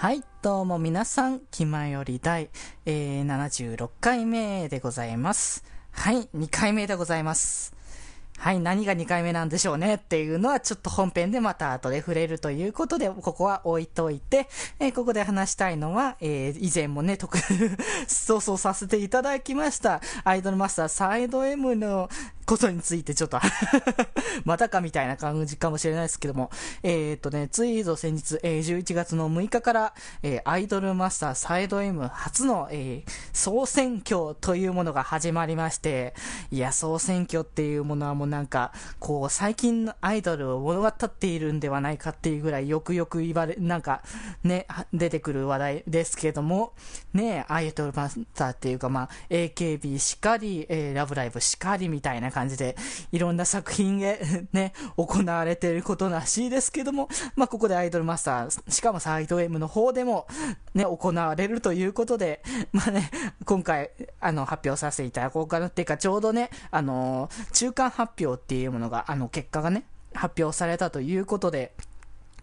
[0.00, 2.50] はい、どうも皆さん、気前より第、
[2.86, 5.64] えー、76回目でございます。
[5.90, 7.74] はい、2回目でございます。
[8.38, 14.48] はい、何が2回目なんでしょうねっていうのはちょっと本編でまた後で触れるということで、ここは置いといて、
[14.78, 17.36] えーここで話したいのは、えー以前もね、特、
[18.28, 22.08] 放送させていただきました、アイドルマスターサイド M の
[22.48, 23.38] ことについてちょっと
[24.44, 26.50] またかみたいな感じかもしれないですけども、
[26.82, 36.14] えーっとね、ついぞ先日、えー11月の6日から、えーアイドルマスターサイド M 初の、えー総選挙というものが始まりまして、
[36.50, 44.02] いや、総選挙っていうものはもうなんか、こう、最近のアイドルを物語っているんではないかっていうぐらいよくよく言われ、なんか、
[44.42, 46.72] ね、出てくる話題ですけども、
[47.12, 52.76] ね、アイドルマスターっていうか、まあ、AKB しかり、えーラブライブしかりみたいな感じ感じで、
[53.10, 54.20] いろんな作品へ、
[54.52, 60.28] ね、行われていることらしいですけども、まあ、ここでアイドルマスター、しかもサイド M の方でも、
[60.74, 63.10] ね、行われるということで、まあね、
[63.44, 63.90] 今回、
[64.20, 71.72] あの、発表させていただこうかなっていうか、ちょうどね、あの、中間発表っていうものが、あの、結果がね、発表されたということで、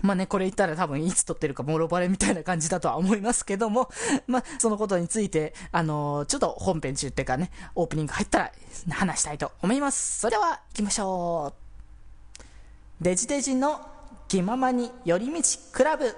[0.02, 3.90] まあね、これ言ったら多分いつ撮ってるかもろバレみたいな感じだとは思いますけども、
[4.28, 8.52] まあ、そのことについて、あのーちょっと本編中っていうかね、オープニング入ったら
[8.90, 10.20] 話したいと思います。
[10.20, 13.04] それでは、行きましょう。
[13.04, 13.82] デジデジの
[14.28, 16.16] 気ままに寄り道クラブ。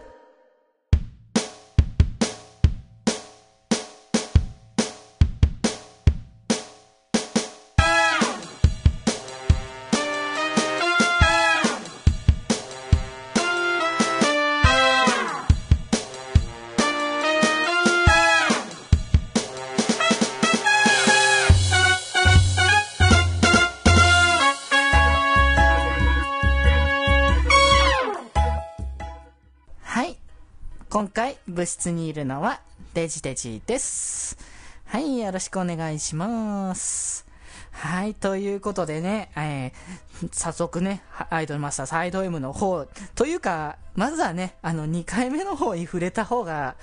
[31.58, 32.62] 部室にいるのは、
[32.94, 34.38] デジデジです。
[34.86, 37.26] はい、よろしくお願いします。
[37.72, 46.76] はい、ということでね、えー早速ね、アイドルマスターサイド M の方、というか、まずはね、あの、2回目の方に触れた方が、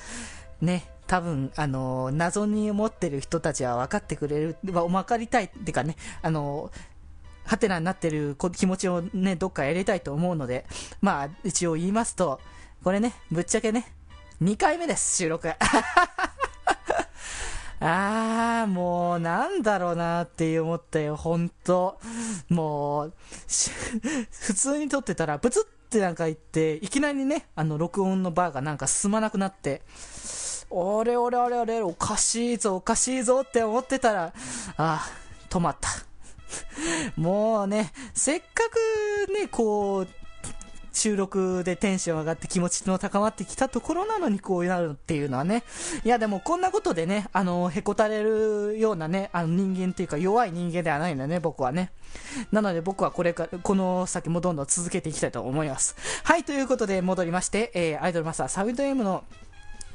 [0.61, 6.73] ね、多分、あの、謎に思ってる人たちは分かってくれる、まあ分かりたいっていうかね、あの、
[7.45, 10.67] ハテナになってる気持ちをね、どっかやりたいと思うので、
[11.01, 12.41] まあ、一応言いますと、
[12.83, 13.87] これね、ぶっちゃけね、
[14.43, 15.49] 2回目です、収録。
[17.81, 22.01] あー、もう、なんだろうなって思ったよ、ほんと。
[22.49, 23.13] もう、
[24.31, 29.83] 普通に撮ってたら、ブツってなんか言って、いきなりね、あの、録音のバーがなんか進まなくなって、
[30.69, 34.33] おれおれおれおれ、おかしいぞ、おかしいぞって思ってたら、
[34.77, 35.91] あー、止まった。
[37.17, 38.47] もうね、せっか
[39.27, 40.09] くね、こう、
[40.95, 45.65] 収録でテンション上がって気持ちの高まってきたところなのにこうなるっていうのはね。
[46.05, 51.91] いやでもこんなことでね、あの、へこたれるようなね、あの人間っていうか弱い人間ではないんだね、僕はね。
[52.53, 55.97] なので僕はこれから、この先もどんどん続けていきたいと思います。
[56.23, 59.25] はい、ということで戻りまして、えー、アイドルマスターサウンド M の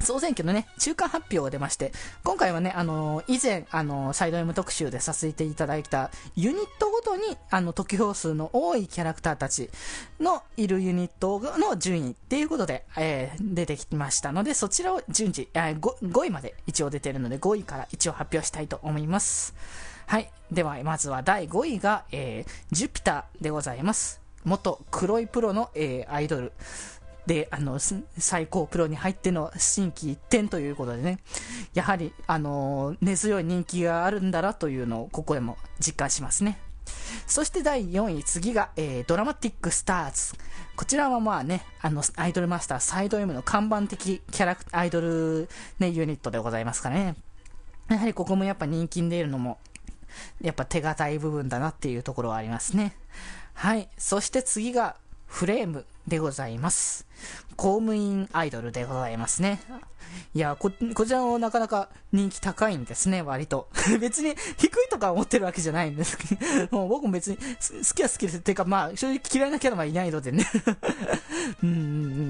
[0.02, 1.92] 総選挙のね、中間発表が出まして、
[2.24, 9.70] 今回はね、あの以前、あのサイド M 特集でさせていただいた、ユニットごとに、あの、得票数の多いキャラクターたち
[10.18, 19.54] のいるユニットの順位っていうことで、えー出てきましたので、そちらを順次、えー 5, 5位まで一応出てるので、5位から一応発表したいと思います。
[20.06, 20.30] はい。
[20.50, 24.20] では、まずは第5位が、えージュピターでございます。
[24.44, 26.52] 元黒いプロの、えーアイドル。
[27.30, 27.78] で、あの、
[28.18, 31.20] 最高プロに入っての新規一点ということでね、
[31.74, 36.58] やはり、あの、根強い人気があるんだなというのを、ここでも実感しますね。
[37.28, 40.36] そして第4位、次が、えードラマティックスターズ。
[40.74, 45.48] こちらはまあね、あの、アイドルマスターサイド M の看板的キャラクター、アイドル、
[45.78, 47.14] ね、ユニットでございますからね。
[47.90, 49.60] やはりここもやっぱ人気に出るのも、
[50.40, 52.96] やっぱ手堅い部分だなっていうところはありますね。
[53.54, 53.88] はい。
[53.98, 54.96] そして次が、
[55.28, 57.06] フレームでございます。
[57.56, 59.60] 公務員アイドルでございますね。
[60.34, 63.68] いや、こ、こちらもなかなか人気高いんですね、割と。
[64.00, 66.34] 別に低いとか思ってるわけじゃないんですけ
[66.66, 67.42] ど、 もう僕も別に好
[67.94, 68.40] きは好きです。
[68.40, 70.46] てかまあ、正直嫌いなキャラはいないのでね。
[71.62, 71.80] うんうんう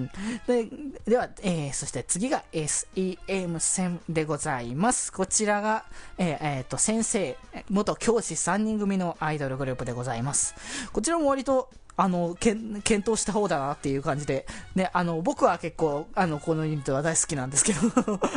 [0.02, 0.10] ん。
[0.46, 0.68] で、
[1.06, 5.12] では、えー、そして次が SEM 戦でございます。
[5.12, 5.84] こちらが、
[6.18, 7.36] えーえーと、先生、
[7.68, 10.54] 元教師3人組のアイドルグループでございます。
[10.92, 17.80] こちらも割とあの、検討した方だなっていう感じで、ね、あの、僕は結構、あの、このユニットは大好きなんですけど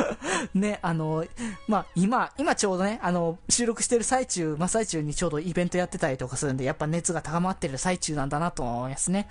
[0.54, 1.24] ね、あの、
[1.66, 9.28] まあ、今、今ちょうどね、あの、収録してる最中、真っ最中にちょうどイベントやってたりとかするんで、やっぱ熱が高まってる最中なんだなと思いますね。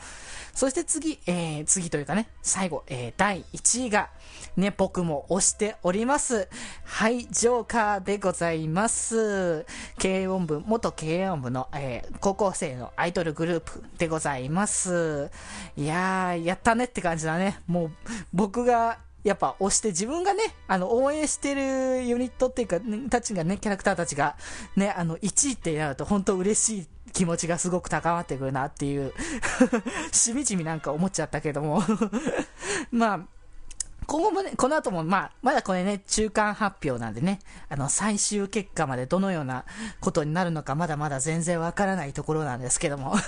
[0.54, 4.10] そして次、えー、次というかね、最後、えー、第1位が、
[4.56, 6.48] ね、僕も推しております。
[6.84, 9.66] はい、ジョーカーでございます。
[10.02, 14.13] 軽音部、元軽音部の、えー、高校生のアイドルグループでございます。
[14.14, 14.38] ござ
[15.76, 17.60] いやー、やったねって感じだね。
[17.68, 17.92] もう、
[18.34, 24.36] 僕が、やっぱ押して自分がね、あの、応援してるユニットっていうか、ね、たちがね、キャラクターたちが、
[24.76, 29.14] ね、あの、1位ってなると本当嬉しい気持ちがすごく高まってくるなっていう
[30.12, 31.82] しみじみなんか思っちゃったけども。
[32.92, 33.20] まあ、
[34.06, 37.40] 今後もね、この後も、まあ、まだこれね、中間発表なんでね、
[37.70, 39.64] あの、最終結果までどのような
[40.02, 43.16] ことになるのか、まだまだ全然わからないところなんですけども。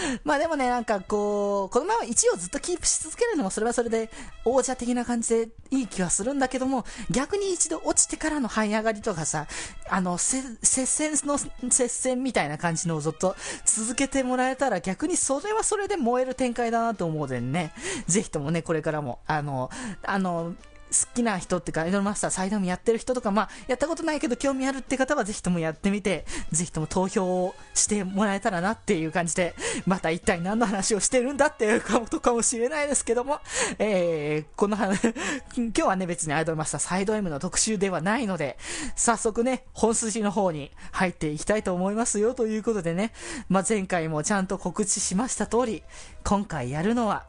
[0.24, 4.10] まあでもね、なんかこう、このまま1位をずっとキープし続けるのも、それはそれで
[4.44, 9.46] 王者的な感じでいい気はするんだけども、逆に一度落ちてからの這い上がりとかさ、
[9.88, 11.38] あの、接戦の、
[11.70, 17.72] 接戦みたいな感じのをずっと続けてもらえたら、逆にそれはそれで燃える展開だなと思うでね、
[18.06, 19.70] ぜひともね、これからも、あの、
[20.02, 20.54] あの、
[20.90, 29.54] 好きな人っていうか、アイドルマスターサイドもやってる人とか、まあ、やったことないけど興味あるって方はぜひともやってみて、ぜひとも投票をしてもらえたらなっていう感じで、
[29.86, 33.38] また一体何の話をしてるんだっていうことかもしれないですけども、
[33.78, 35.14] えー、この話、
[35.56, 38.58] 今日はね、別にアイドルマスターサイド M の特集ではないので、
[38.96, 43.12] 早速ね、本筋の方に入っていきたいと思いますよということでね、
[43.48, 45.82] まあ、前回もちゃんと告知しました通り、
[46.24, 47.26] 今回やるのは、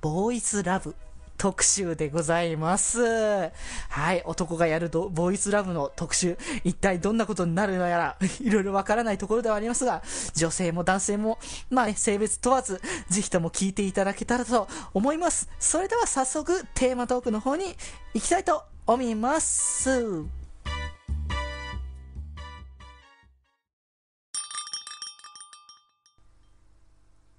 [0.00, 0.94] ボーイズラブ。
[1.36, 3.00] 特集でございます。
[3.02, 10.02] はい、男がやると、ボーイズラブの特集、一体どんなことになるのやら、いろいろわからないところではありますが、
[10.34, 11.38] 女性も男性も、
[11.70, 15.48] まあね、性別問わず、ぜひとも聞いていただけたらと思います。
[15.58, 17.76] それでは早速、テーマトークの方に
[18.14, 20.24] 行きたいと思います。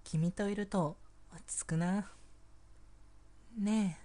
[0.04, 0.98] 君といると
[1.34, 2.15] 落ち着くな。
[3.58, 3.98] ね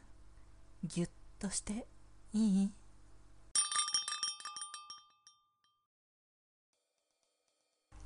[0.84, 1.08] えぎゅっ
[1.40, 1.84] として
[2.32, 2.72] いい？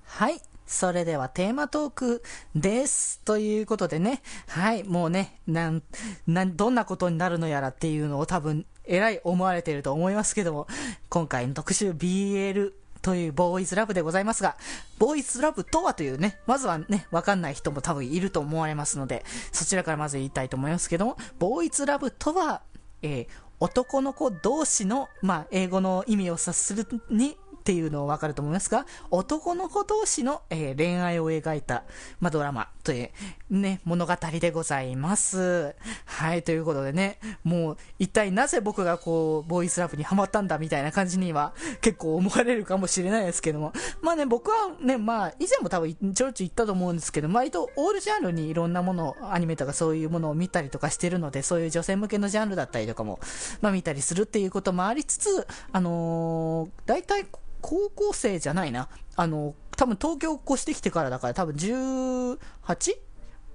[0.05, 2.23] はいそれではテーマトーク
[2.55, 3.20] です。
[3.20, 4.23] ということでね。
[4.49, 4.82] はい。
[4.82, 5.82] もうね、なん、
[6.26, 10.67] なん、どんなことになるのやらっていうのを多分、えらい思われてると思いますけども、
[11.11, 12.73] 今回の特集 BL
[13.05, 14.56] というボーイズラブでございますが、
[14.99, 22.62] ボーイズラブとはというね、まずはね、わかんない人も多分いると思われますので、そちらからまず言いたいと思いますけども、ボーイズラブとは、
[23.03, 31.84] えー、男の子同士の、まあ、英語の意味を察するに、っていうのをわかると思いますが、男の子同士の、えー、恋愛を描いた、
[32.20, 33.11] まあ、ドラマという、
[33.49, 35.75] ね、物語でございます。
[36.05, 43.72] はい、ということでね、もう、一体なぜ僕がこう、ボーイズラブにハマったんだみたいな感じには、結構思われるかもしれないですけども、
[44.02, 53.19] まあね、僕はね、まあ、以前も多分ちょろちょろ言ったと思うんですけど、割とオールジャンルにいろんなもの、アニメとかそういうものを見たりとかしてるので、そういう女性向けのジャンルだったりとかも、
[53.62, 57.25] まあ見たりするっていうこともありつつ、あのー、大体、
[57.64, 58.90] 高校生じゃないな。
[59.16, 62.37] あの、多分東京越してきてからだから多分 18?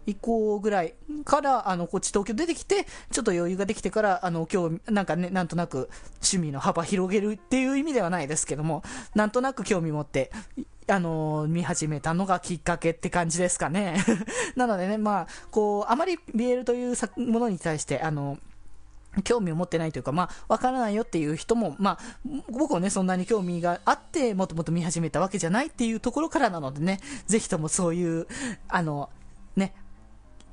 [0.07, 0.95] 以降ぐらい
[1.25, 8.81] から、あの、こっち東京出てきて、ちょっと余裕ができてから、あの、今日、なんかね、なんとなく趣味の幅広げるっていう意味ではないですけども、
[9.13, 10.31] なんとなく興味持って、
[10.87, 14.03] あの、見始めたのがきっかけって感じですかね。
[14.55, 18.39] なのでね、まあ、こう、あまり BL というものに対して、あの、
[19.23, 21.99] 興味を持ってないというか、まあ、わからないよっていう人も、まあ、
[22.49, 28.27] 僕はね、そんなに興味があって、もっともっと見始めたわけじゃないっていうところからなのでね、ぜひともそういう、
[28.67, 29.09] あの、
[29.55, 29.73] ね、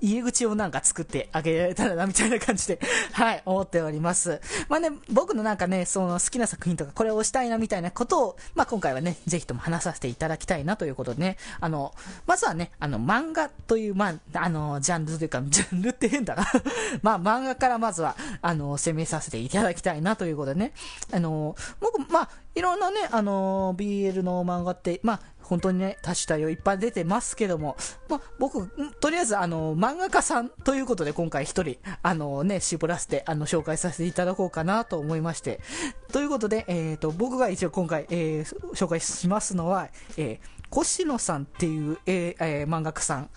[0.01, 2.79] 入り口をなんか作ってあげられたらな、みたいな感じで
[3.13, 4.41] はい、思っております。
[4.69, 11.95] まあね、僕のなんかね、その好きな作品とか、これをしたいな、みたいなことを、まあ今回はね、ぜひとも話させていただきたいなということでね、あの、
[12.27, 16.47] まずはね、あの、漫画という、まあ、あの、ジャンルというか、ジャンルって変だな。
[17.03, 20.73] まあ漫画からまずは、あの、攻めさせていただきたいなということでね、
[21.13, 27.77] あの、僕、まあ、いろんなね、あの、BL の漫画って、まあ、本当にね、多種多様いっぱい出てますけども、
[28.09, 28.69] ま、僕、
[29.01, 35.61] とりあえず、あの、漫画家さんということで今回一人、あのね、絞らせて、あの、紹介させていただこうかなと思いまして、
[36.13, 43.31] ということで、えっ、ー、と、僕が一応今回、えー、紹介しますのは、えー、越野さんっていう、えーえー、漫画家さん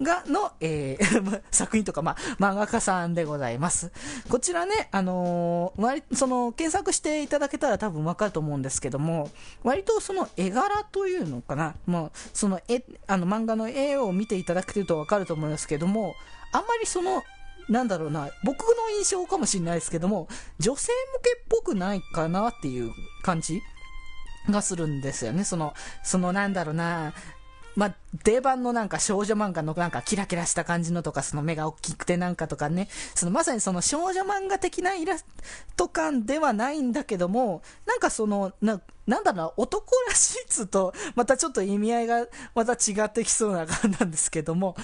[0.00, 3.92] が、の、えー、 作品とか、まあ、漫画家さんでございます。
[4.28, 9.30] こちらね、あのー、その、検索していただけたら多分わかると思うんですけども、
[9.62, 16.14] 割とその絵柄というのかな、もう、その絵、あの漫画の絵を見ていただけるとわかると思いますけども、
[16.52, 17.22] あんまりその、
[17.68, 23.62] なんだろうな、僕の印象かもしれないですけども、女性向けっぽくないかなっていう感じ
[24.50, 25.44] がするんですよね。
[25.44, 27.14] その、そのなんだろうな、
[27.74, 35.26] まあ、定番のなんか少女漫画のなんかキラキラした感じのとか、その目が大きくてなんかとかね、そのまさにその少女漫画的なイラス
[35.76, 44.76] ト感ではないんだけども、なんかその、な、なんだろう男らしいつと、またちょっと意味合いがまた違ってきそうな感じなんですけども、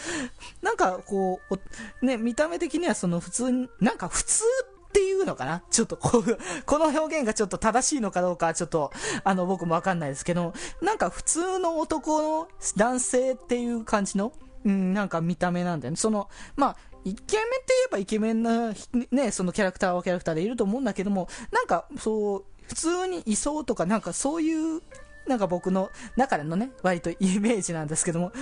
[0.62, 4.44] なんかこう、ね、見た目的にはその普通に、なんか普通
[4.77, 5.62] っっていうのかな？
[5.70, 8.90] ちょっとこう、この表現がちょっと正しいのかどうか、ちょっと、
[9.22, 14.32] あの、僕もわかんないですけど、なんか普通の男の男性っていう感じの、
[14.64, 15.96] うん、なんか見た目なんだよね。
[15.96, 18.72] その、まあ、イケメンって言えばイケメンな、
[19.10, 24.82] ね、そのキャラクターはキャラクターでいると思うんだけども、なんか、そう、普通にいそうとか、なんかそういう
[25.26, 28.32] なんか僕の中でのね、割とイメージなんですけども、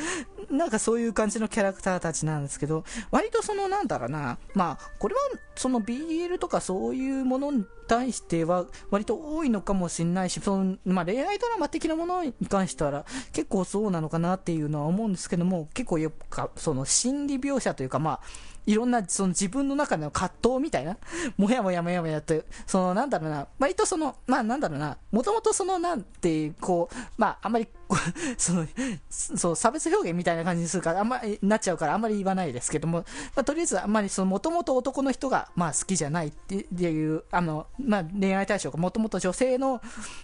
[0.50, 5.20] なんかそういう感じのキャラクターたちなんですけど、割とそのなんだろうな、まあ、これは
[5.56, 18.20] その BL とかそういうものに対しては割と多いのかもしれないし、その、まあ恋愛ドラマ的なものに関しては結構そうなのかなっていうのは思うんですけども、結構よくその心理描写というかまあ、
[18.66, 20.96] いろんなその自分の中での葛藤みたいな、
[21.36, 27.68] もやもやもやもやって、そのなんだろうな、割とその、まあなんだろうな、もともとそのなんて、こう、まああんまり、
[28.36, 28.66] その、
[29.10, 39.80] そう、差別表現みたいな感じにするから、あんまりなっちゃうからあんまり言わないですけども、まあとりあえずあんまりその、もともと男の人が、まあ好きじゃないっていう、あの、まあ恋愛対象がもともと女性の、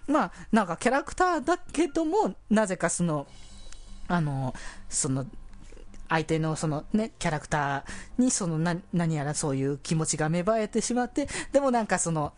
[0.07, 3.27] まあなんかキャラクターだけども、なぜかその、
[4.09, 4.55] あの、
[4.89, 5.27] その、
[6.09, 8.59] 相手のそのね、キャラクターにその
[8.93, 12.35] 何やらそういう気持ちが芽生えてしまって、でもなんかその、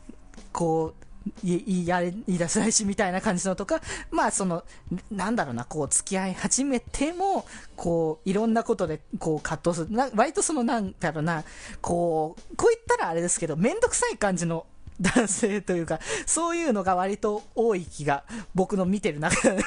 [0.53, 1.04] こう、
[1.43, 4.65] 言いや言い出せないしみたいな感じのとか、まあその、
[5.11, 9.97] なんだろうな、こう付き合い始めても、こう、いろんなことで、こう葛藤する。
[9.97, 11.45] な割とその、なんだろうな、
[11.81, 14.67] こう、こう言ったらあれですけど、めんどくさい感じの
[15.01, 19.63] 男性というか、そういうのが割と多い気が、僕の見てる中で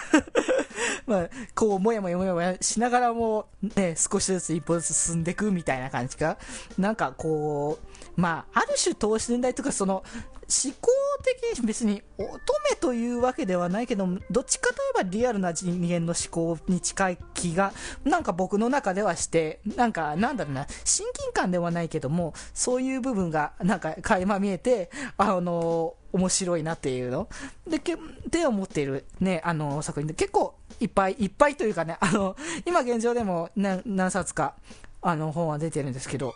[1.06, 6.38] まあ、こう、もやもやもやもやしながらも、ね、少しずつ一歩ずつ進んでいくみたいな感じか。
[6.78, 10.04] なんかこう、まあ、ある種等身大とか、その、
[10.50, 10.90] 思考
[11.24, 12.40] 的に別に乙女
[12.80, 17.74] というわけではないけど、どっちかといえばリアルな人間の思考に近い気が、
[18.06, 27.28] なんか僕の中ではして、なんか、なんだろうな、親近感ではないけども、そういう部分が、なんか、垣間見えて、あの、面白いなっていうの。
[27.68, 27.98] で、け、
[28.30, 32.36] で思っているね、あの、作品で結構いっぱいいっぱいというかね、あの、
[32.66, 34.56] 今現状でも何何冊か、
[35.02, 36.34] あの、本は出てるんですけど、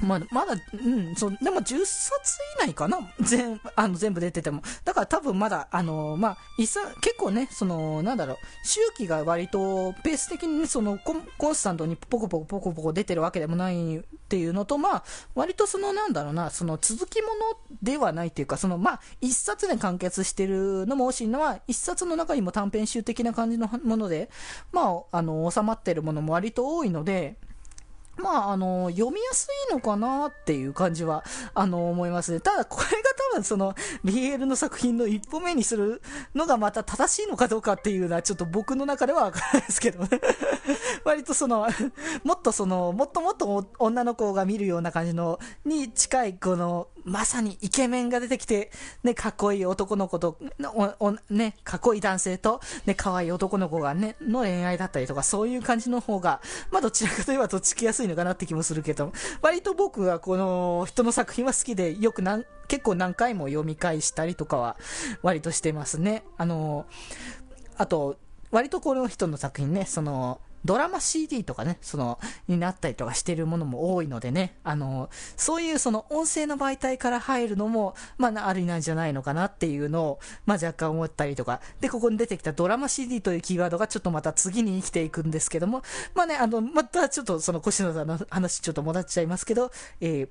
[0.00, 4.62] まだ、まだ、うん、そう、でも10冊以内かな 全、あの、全部出てても。
[4.84, 17.34] だから多分まだ、あの、まあ、一冊、結構ね、その、なんだろう、周期が割と、ペース的に、その、ココンスタントにポコポコポコポコ出てるわけでもないっていうのと、まあ、割とその、なんだろうな、その、続きもの
[17.82, 24.28] ではないっていうか、その、まあ、一冊で完結してるのも惜しいのは、一冊の中にも短編集的な感じのもので、
[24.72, 27.36] まあ、あの、収まってるものも割と多いので、
[28.16, 32.40] まあ、あの、読みやすいのかなっていう感じは、あの、思いますね。
[32.40, 32.92] ただ、これが
[33.32, 36.02] 多分その、BL の作品の一歩目にする
[36.34, 40.20] のがまた正しいのかどうかっていうのは、ちょっと僕の中ではわからないですけどね。
[41.04, 41.66] 割とその、
[42.22, 48.70] もっとその、もっともっと女の子が見るような感じの、に近い、この、まさにイケメンが出てきて、
[49.02, 50.38] ね、かっこいい男の子と、
[51.30, 64.76] ね、かっこいい男性と、ね、可愛い男の子がね、の恋愛だったりとか、そういう感じの方が、まあ、どちらかといえばとっつきやすいのかなって気もするけど、割と僕はこの人の作品は好きで、よくなん結構何回も読み返したりとかは、
[65.22, 66.24] 割としてますね。
[66.38, 66.86] あの、
[67.76, 68.16] あと、
[68.50, 72.18] 割とこの人の作品ね、その、ドラマ CD とかね、その、
[72.48, 85.82] になったりとかしてるものも多いのでね、あの、そういうその音声の媒体から入るのも、まあ、ありなんじゃないのかなっていうのを、まあ、若干思ったりとか、で、ここに出てきたドラマ CD というキーワードがちょっとまた次に生きていくんですけども、
[86.14, 90.28] まあね、あの、またちょっとその越野さんの話ちょっと戻っちゃいますけど、えー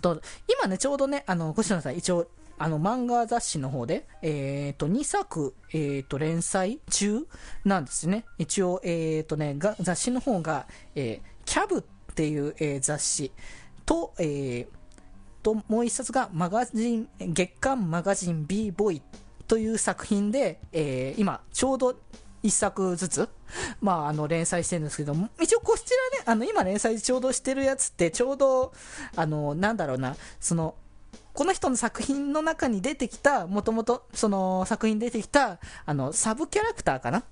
[0.00, 2.28] と、今ね、ちょうどね、あの、越野さん一応、
[2.62, 7.26] あの、漫画雑誌の方で、えっ、ー、と、2作、えっ、ー、と、連載中
[7.64, 8.26] なんですね。
[8.36, 11.82] 一応、えっ、ー、とね、雑誌の方が、えー、キャブっ
[12.14, 13.32] ていう、えー、雑誌
[13.86, 14.66] と、えー、
[15.42, 19.00] と、もう一冊がマガジン、月刊マガジン B ボイ
[19.48, 21.96] という作品で、えー、今、ちょうど
[22.42, 23.28] 1作ずつ、
[23.80, 28.74] まあ、あの、連載してるんですけども、一応こちらね、あの、今連載ちょうどしてるやつって、ちょうど、
[29.16, 30.74] あの、なんだろうな、その、
[31.32, 37.22] この人の作品の中に出てきた、もともとその作品に出てきた、あの、サブキャラクターかな？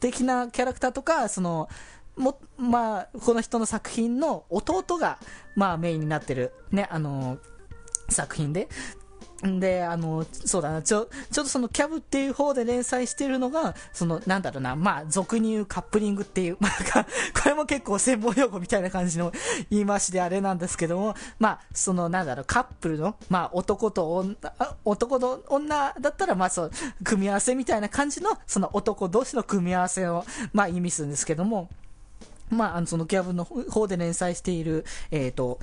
[0.00, 1.68] 的なキャラクターとか、その、
[2.16, 5.18] も、まあ、この人の作品の弟が、
[5.54, 7.38] まあ、メインになってる、ね、あの
[8.08, 8.68] 作品で、
[9.46, 17.04] んで、あの、そうだな、ちょ、ちょっとそのキャブっていう方で連載してるのが、その、なんだろうな、まあ、俗に言うカップリングっていう、 まあ、
[17.40, 19.32] これも結構専門用語みたいな感じの
[19.70, 24.36] 言い回しであれなんですけども、まあ、その、なんだろう、カップルの、まあ、男と女、
[24.84, 26.70] 男と女だったら、まあ、そう、
[27.04, 31.68] 組み合わせみたいな感じの、その男同士の組み合わせを、まあ、意味するんですけども、
[32.50, 35.60] まあ、あの、そのキャブの方で連載している、えっ、ー、と、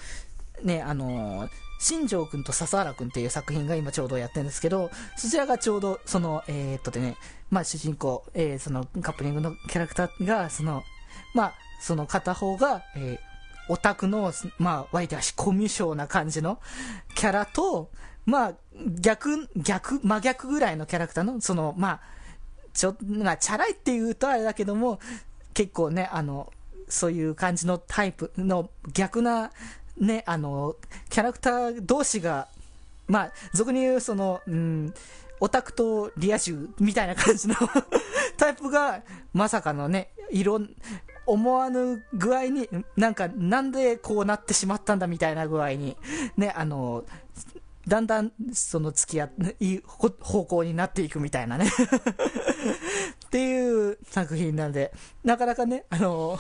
[0.64, 7.18] ね、あのー、新庄くんと笹原くんっていう作品が今ちょうどやってるんですけど、そちらがちょうど、その、えー、っとでね、
[7.50, 10.84] まあ主人公、えー、そのカップリングのキャラクターが、その、
[11.34, 16.60] まあ、その片方が、えー、オタクの、まあ、割と足コミュ障な感じの
[17.16, 17.92] キャラと、
[18.26, 18.54] まあ、
[19.00, 22.02] 逆、逆、真逆ぐらいのキャラクターの、その、まあ、
[22.74, 25.00] ちょ、まあ、チャラいって言うとあれだけども、
[25.54, 26.52] 結構ね、あの、
[26.88, 29.52] そういう感じのタイプの逆な
[29.98, 30.76] ね、あの、
[31.10, 32.48] キャラクター同士が、
[33.08, 34.94] まあ、俗に言う、その、うん、
[35.40, 37.56] オタクとリア充みたいな感じの
[38.38, 39.02] タイプが、
[39.34, 40.70] まさかのね、いろん、
[41.26, 45.98] 思わぬ具合に、なんか、なんでこうなってしまったんだみたいな具合に、
[46.38, 47.04] ね、あの、
[47.88, 51.70] だんだん、その付き合いい方向になっていくみたいなね。
[53.36, 54.94] っていう作品なんで、
[55.26, 56.40] なかなかね、あの、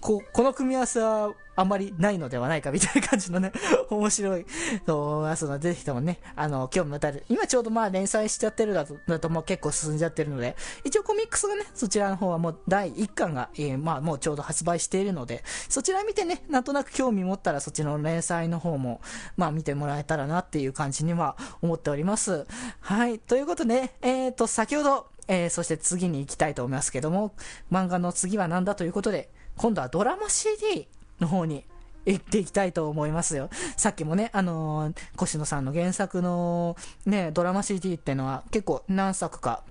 [0.00, 3.50] こ、この組み合わせはあんまりないのではないかみたいな感じのね、
[3.90, 4.46] 面白い
[4.84, 7.24] と思いますので、ぜひともね、あの、興味持たれる。
[7.28, 19.00] 今ちょうどまあ連載しちゃってるだと、だともう結構進んじゃってるので、一応コミックスがね、そちらの方はもう第1巻が、えー、まあもうちょうど発売しているので、そちら見てね、なんとなく興味持ったらそっちの連載の方も、
[19.36, 22.46] まあ見てもらえたらなっていう感じには思っております。
[22.80, 23.18] はい。
[23.18, 27.34] ということで、えっ、ー、と、先ほど、えー、そして次に行きたいと思いますけども、
[27.70, 30.88] 漫画の次は何だということで、今度はドラマ CD
[31.20, 31.64] の方に
[32.04, 33.50] 行っていきたいと思いますよ。
[33.76, 39.62] さっきもね、あのー、越野さんの原作のね、ドラマ CD っていうのは結構何作か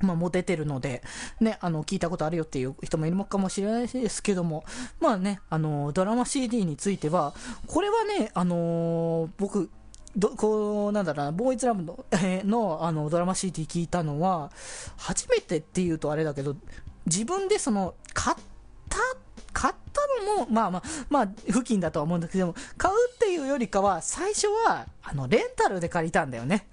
[0.00, 1.02] まあ、もう出てるので、
[1.40, 4.64] ね、あの、聞いたことあるよっていう人もいるのかもしれないですけども、
[5.00, 7.34] まあね、あの、ドラマ CD については、
[7.66, 9.70] これはね、あのー、僕、
[10.16, 14.50] ど、こう、なんだろうな、ボーイズラブの、えー、の、あの、ドラマ CD 聞いたのは、
[14.96, 16.56] 初めてっていうとあれだけど、
[17.06, 18.36] 自分でその、買っ
[18.88, 18.98] た
[19.54, 26.66] 買ったのも、まあまあ、まあ、付近だとは思うんだけども、買うっていうよりかは、最初は、あの、レンタルで借りたんだよね。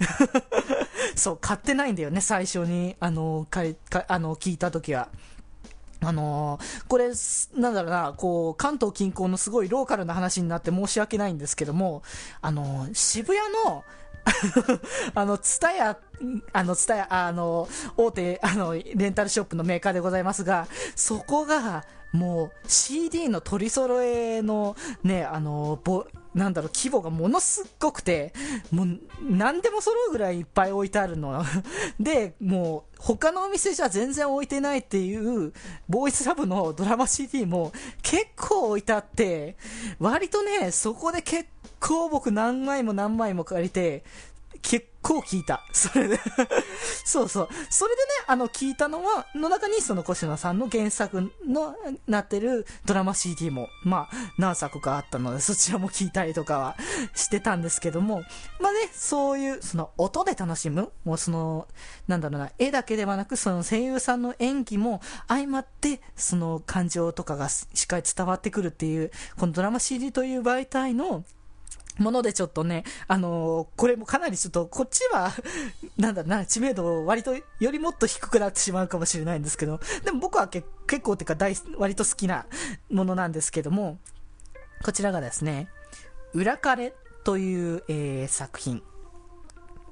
[1.15, 5.09] そう、買ってないんだよね、最初に、あの、借り、かあの、聞いた時は。
[6.03, 7.09] あのー、これ、
[7.61, 12.01] なんだろうな、こう、関東近郊のすごいローカルな話になって申し訳ないんですけども、
[12.41, 13.83] あのー、渋谷の、
[15.15, 15.97] あの、ツタヤ、
[16.53, 28.33] あの、ツタヤ、あの、大手、あの、レンタルショップのメーカーでございますが、そこが、もう CD の取り揃えのね、あの、ぼ、なんだろう、規模がものすっごくて、
[28.71, 31.43] もう何でも揃うぐらいいっぱい置いてあるの。
[31.99, 35.53] で、もう他のお店じゃ全然置いてないっていう、
[35.89, 39.57] ボーイズラブのドラマ CD も結構置いてあって、
[39.99, 41.47] 割とね、そこで結
[41.79, 44.03] 構僕何枚も何枚も借りて、
[44.61, 45.65] 結構聞いた。
[45.71, 46.19] それで
[47.05, 47.49] そうそう。
[47.69, 51.75] それでね、あの、聞いたのは、の中にその越野さんの原作の
[52.07, 56.77] なってるドラマ CD も、まあ、何作かあったので、そちらも聞いたりとかは
[57.15, 58.23] してたんですけども、
[58.59, 61.67] まあね、そういう、その音で楽しむ、もうその、
[62.07, 71.23] なんだろうな、絵だけではなく、その声優さんの演技も相まって、その感情とかがしっかり伝わってくるっていう、このドラマ CD という媒体の、
[72.01, 75.31] ものでちょっとね、あのー、これもかなりちょっと、こっちは、
[75.97, 80.67] なんだな、知名度割とよりもっと低くなってしまうかもしれないんですけど、でも僕は結
[81.01, 82.45] 構っていうか大、割と好きな
[82.89, 83.99] ものなんですけども、
[84.83, 85.69] こちらがですね、
[86.33, 88.83] 裏カレという、えー、作品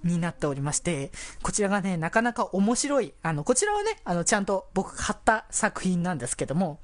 [0.04, 1.12] になっておりまして、
[1.44, 6.80] こちらがね、なかなか面白い、あの、こちらはね、あの、ちゃんと僕買った作品なんですけども、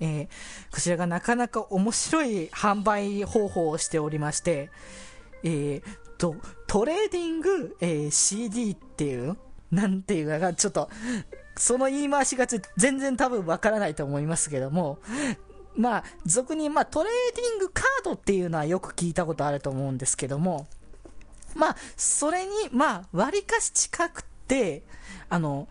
[0.00, 0.28] えー、
[0.74, 4.70] こちらがなかなか面白い販売方法をしておりまして、
[5.42, 5.82] えー、
[6.18, 9.36] と、トレーディング、えー、CD っていう、
[9.70, 10.90] なんていうか、ちょっと、
[11.56, 14.98] その言い回しが全然多分わからないと思いますけども、
[15.76, 20.66] まあ、俗に、まあ、トレーディングカードっていうのはよく聞いたことあると思うんですけども、
[21.54, 24.82] まあ、それに、まあ、割かし近くで、
[25.28, 25.68] あの、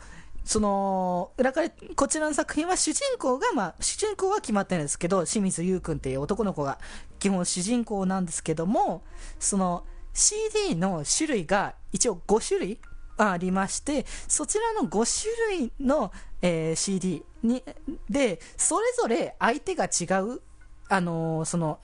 [0.48, 6.80] その、裏から、こちらの作品は主人公が、まあ、主人公は決まってるんですけど、清水優くんっていう男の子が
[7.20, 9.04] 基本主人公なんですけども、
[9.40, 9.84] その、
[10.14, 12.80] CD の種類が一応5種類
[13.18, 17.62] ありまして、そちらの5種類の、えー、CD に、
[18.10, 20.42] で、それぞれ相手が違う、
[20.88, 21.80] あのー、その、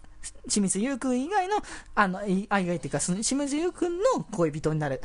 [0.49, 1.57] 清水優くん以外の、
[1.95, 5.01] あの、以外っていうか、その清水優くんの恋人になる。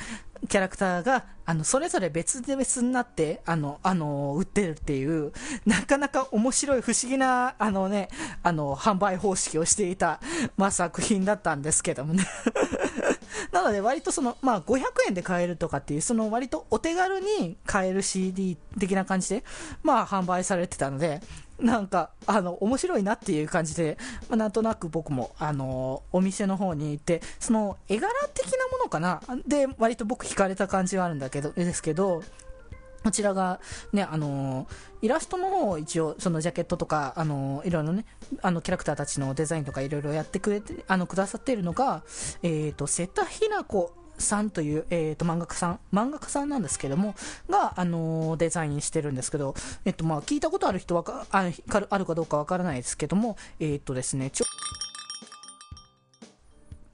[0.49, 5.33] キャラクターが、あの、それぞれ別で別になって、あの、あの、売ってるっていう、
[5.67, 8.09] なかなか面白い不思議な、あのね、
[8.43, 10.21] あの、販売方式をしていた、
[10.57, 12.27] まあ、作品だったんですけどもね。
[13.53, 19.45] なので割とその、まあ、500円で買えるとかっていう、その割とお手軽に買える CD 的な感じで、
[19.83, 21.21] まあ、販売されてたので、
[21.59, 29.21] なんか、あの、面白いなっていう感じで、まあ、なんとなく僕も、あの、お店の方に行って、その、絵柄的なものかな？
[29.47, 32.23] で、割と僕惹かれた感じはあるんだけど、ですけど、
[33.03, 33.61] こちらが、
[33.93, 34.67] ね、あのー、
[35.03, 38.05] イラストの方を一応、そのジャケットとか、あのー、いろいろね、
[38.43, 42.03] あの、キャラクターたちのデザインとかいろいろやってくれて、あの、くださっているのが、
[42.43, 47.15] えっ、ー、と、瀬田ひな子さんという、えっ、と、漫画家さん、漫画家さんなんですけども、
[47.49, 49.55] が、あのデザインしてるんですけど、
[49.85, 51.51] えっと、まあ、聞いたことある人はか、あ
[51.91, 54.45] あるかどうかわからないですけども、えっとですね、ちょ、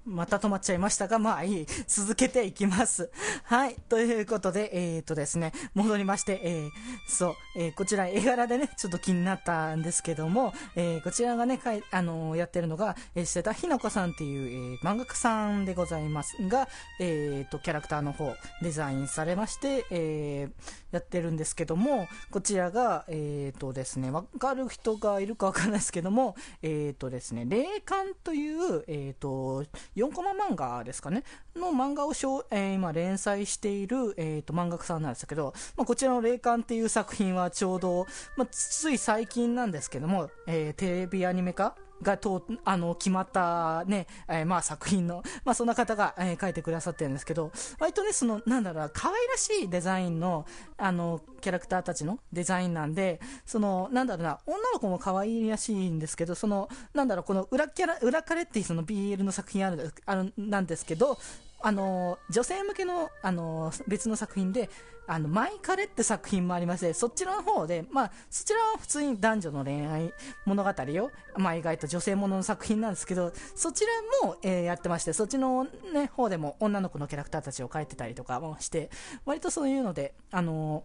[0.07, 1.67] また止まっちゃいましたが、まあいい。
[1.87, 3.11] 続けていきます。
[3.45, 3.77] はい。
[3.89, 6.71] ということで、えー、っとですね、戻りまして、えー、
[7.09, 16.69] そう、えー、こちら絵柄でね、ちょっと気になったんですけども、えー、こちらがね、かい、あのー、やってるのが、えー、瀬田ひな子さんっていう、えー、漫画家さんでございますが、
[17.01, 29.65] えー、と、キャラクターの方、デザインされまして、えー、やってるんですけども、こちらが、えー、とですね、わかる人がいるかわかんないですけども、えー、とですね、霊感という、えっと、
[29.97, 31.23] 4コマ漫画ですかね、
[31.57, 61.19] の漫画をしょ、えー、今連載している、えーと、漫画家さんなんですけど、まあ、こちらの霊感っていう作品はちょうど、まあ、つい最近なんですけども、えー、テレビアニメ化がとあの決まったね、えー、まあ作品の、まあそんな方が、えー、書いてくださってるんですけど、割とね、その、なんだろう、可愛らしいデザインの、あの、キャラクターたちのデザインなんで、その、なんだろうな、女の子も可愛らしいんですけど、その、なんだろう、この裏キャラ、裏カレっていうその BL の作品ある、ある、なんですけど、
[61.67, 64.69] あの、女性向けの、あの、別の作品で、
[65.07, 70.13] あの、マイカレって作品もありまして、そちらの方で、まあ、そちらは普通に男女の恋愛
[70.45, 73.87] 物語を、まあ、描いた女性ものの作品なんですけど、そち
[74.23, 78.91] らも、えー、やってまして、そっちのね、方でも女の子のキャラクターたちを描いてたりとかもして、
[79.25, 80.85] 割とそういうので、あの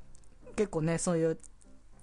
[0.55, 1.37] 結構ね、そういう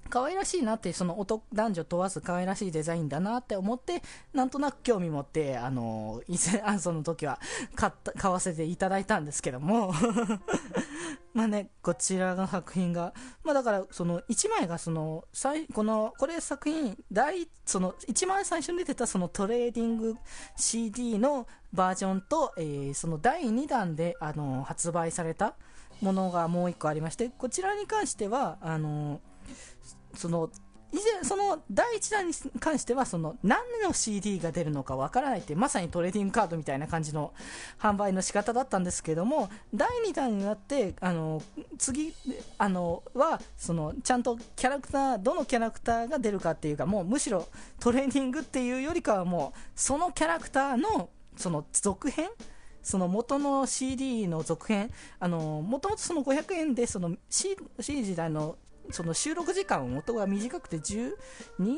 [0.08, 7.38] 可愛らしいなって、その男女問わず可愛らしいデザインだなって思って、なんとなく興味持って、あの、以前、あその時は
[7.74, 9.92] 買った、買わせていただいたんですけども。
[11.34, 13.12] まあね、こちらの作品が、
[13.44, 15.24] まあだから、その1枚がその、
[15.74, 20.16] この、これ作品、第、その、一番最初に出てたそのトレーディング
[20.56, 25.56] CD のバージョンと、えー、その第2弾で、あの、発売された
[26.00, 29.20] ものがもう1個ありまして、こちらに関しては、あの、
[30.16, 30.50] その、
[30.92, 37.34] 以前、その第1弾に関しては、その何の CD が出るのかわからないって、まさにトレーディングカードみたいな感じの
[37.78, 41.42] 販売の仕方だったんですけども、第2弾になって、あの、
[41.76, 42.14] 次、
[42.56, 47.46] あの、は、その、ちゃんとキャラクター、どのキャラクターが出るかっていうか、もうむしろ
[47.80, 52.30] トレーディングっていうよりかはもう、そのキャラクターの、その続編
[52.86, 58.56] その元の CD の続編、あの、もともとその500円で、その C, C 時代の
[58.90, 61.12] その収録時間元が短くて10、
[61.60, 61.74] 20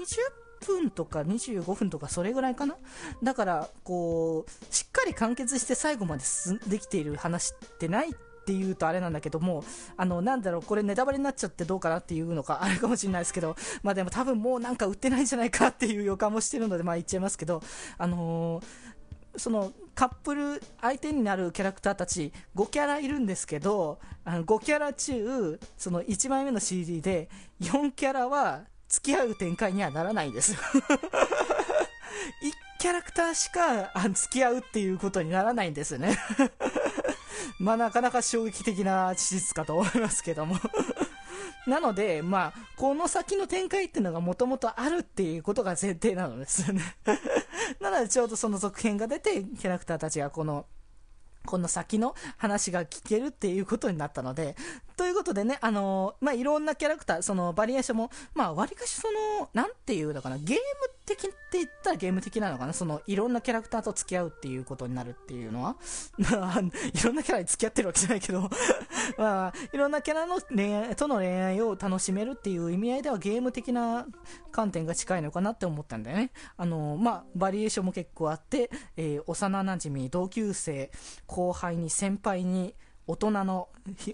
[0.67, 2.77] 分とか25分とかそれぐらいかな？
[3.23, 8.15] だから、こう、しっかり完結して最後まで進んできている話ってないっ
[8.49, 9.63] ていうとあれなんだけども、
[9.97, 17.63] あの、なんだろう、これネタバレになっちゃってどうかなっていうのか あるかもしれないですけど、まあでも多分もうなんか売ってないんじゃないかっていう予感もしてるので、まあ言っちゃいますけど、
[17.99, 27.29] あのー、そのカップル相手になるキャラクターたち5キャラいるんですけどあの5キャラ中その1枚目の CD で
[27.61, 30.53] 4キャラは付き合う展開にはならないんです。
[30.55, 30.59] 1
[32.79, 36.17] キャラクターしか付き合うっていうことにならないんですね。
[37.59, 40.59] まあなかなか衝撃的な事実かと思いますけども。
[41.69, 46.83] なので、まあ、この先の展開っていうのがもともとあるっていうことが前提なのですよね。
[47.81, 50.67] なのでちょうどその続編が出て、キャラクターたちがこの、
[51.45, 54.57] この先の話が聞けるっていうことになったので、
[54.97, 59.09] ということでね、あのー、まあ、いろんなキャラクター、そのバリエーションも、まあ、わりかしそ
[59.41, 60.63] の、なんていうのかな、ゲーム
[61.09, 62.73] 的って言ったらゲーム的なのかな？
[62.75, 65.77] その、いろんなキャラクターと付き合うっていうことになるっていうのは、
[66.21, 68.49] いろんなキャラに付き合ってるわけじゃないけど。
[69.17, 74.07] まあ、いろんなキャラの恋愛、との恋愛を楽しめるっていう意味合いではゲーム的な
[74.53, 76.31] 観点が近いのかなって思ったんだよね。
[76.57, 80.91] あの、まあ、バリエーションも結構あって、えー、幼馴染、同級生、
[81.27, 82.75] 後輩に先輩に、
[83.09, 83.71] 大人の、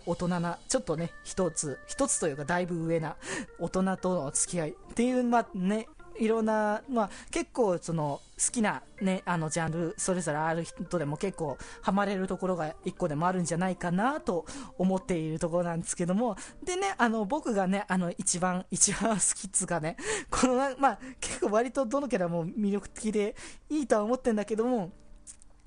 [0.07, 3.17] 大人な、ちょっとね、一つ、一つというかだいぶ上な
[3.59, 14.45] 大人との付き合いっていう、まあね、いろんな、まあ、結構その好きなね、あのジャンルそれぞれある人でも結構ハマれるところが一個でもあるんじゃないかなと
[14.77, 19.97] 思っているところなんですけども、でね、あの僕がね、あの一番、 一番好きっつうかね、
[20.31, 23.37] このまあ結構割とどのキャラも魅力的で
[23.69, 24.91] いいとは思ってんだけども、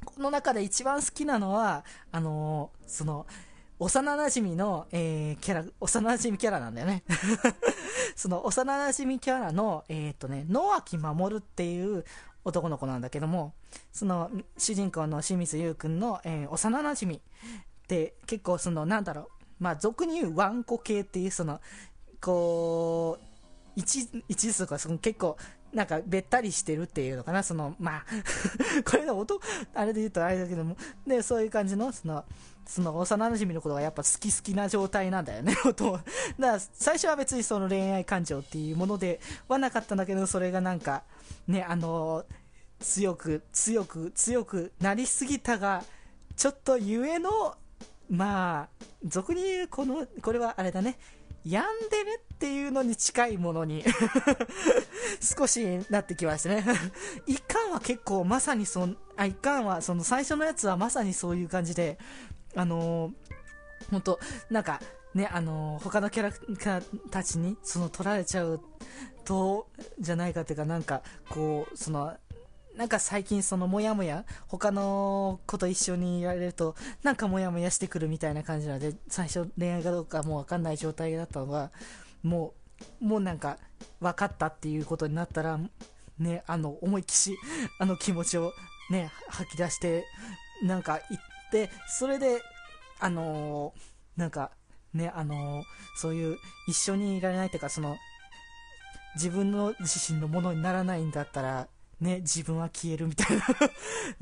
[0.03, 3.27] この中で一番好きなのは、あのー、その、
[3.79, 7.03] 幼馴染の、えー、キャラ、幼馴染キャラなんだよね。
[8.15, 12.03] その幼馴染キャラの、えっ、ー、とね、野脇守っていう
[12.43, 13.53] 男の子なんだけども、
[13.91, 17.19] その主人公の清水優くんの、えー、幼馴染っ
[17.87, 19.27] て結構その、なんだろう、
[19.59, 21.61] まあ俗に言うワンコ系っていうその、
[22.19, 23.23] こう、
[23.75, 25.37] 一、一途とかその結構
[25.73, 28.05] なんか、べったりしてるっていうのかな、その、まあ
[28.89, 29.39] これの音、
[29.73, 32.25] あれで言うとあれだけども、で、そういう感じの、その、
[32.67, 36.03] その幼馴染のことがやっぱ好き好きな状態なんだよね、 だか
[36.37, 41.03] ら最初は別にその恋愛感情っていうものではなかったんだけど、それがなんか、
[41.47, 42.25] ね、あの、
[42.79, 45.83] 強く、強く、強くなりすぎたが、
[46.35, 47.55] ちょっとゆえの、
[48.09, 50.97] まあ、俗に言うこの、これはあれだね、
[51.47, 53.83] 病んでるっていうのに近いものに
[55.21, 56.65] 少しなってきましたね。
[57.25, 61.97] 一巻は結構まさにその、あ、一巻はその最初のやつはまさにそういう感じで、
[62.57, 64.81] あのー、本当なんか、
[65.13, 68.59] ね、あのー、他のキャラクターたちにその取られちゃう
[69.23, 69.67] と、
[69.99, 72.17] じゃないかっていうか、なんか、こう、その、
[72.75, 81.71] なんか最近そのモヤモヤ、他の子と一緒にいられると、なんかモヤモヤしてくるみたいな感じなので、最初恋愛かどうかもうわかんない状態だったのが、
[82.23, 82.53] も
[83.01, 83.57] う、もうなんか
[83.99, 85.59] 分かったっていうことになったら、
[86.19, 87.37] ね、あの、思いっきし、
[87.79, 88.53] あの気持ちを
[88.89, 90.05] ね、吐き出して、
[90.63, 90.99] なんか
[91.51, 92.41] で、それで、
[92.99, 94.51] あのー、なんか、
[94.93, 95.63] ね、あのー、
[95.97, 97.97] そういう一緒にいられないというか、その、
[99.15, 101.67] 自分の自身のものにならないんだったら、
[101.99, 103.45] ね、自分は消えるみたいな。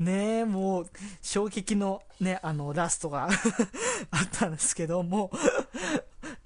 [0.00, 3.28] ねもう、衝撃のね、あの、ラストが
[4.10, 5.30] あったんですけども。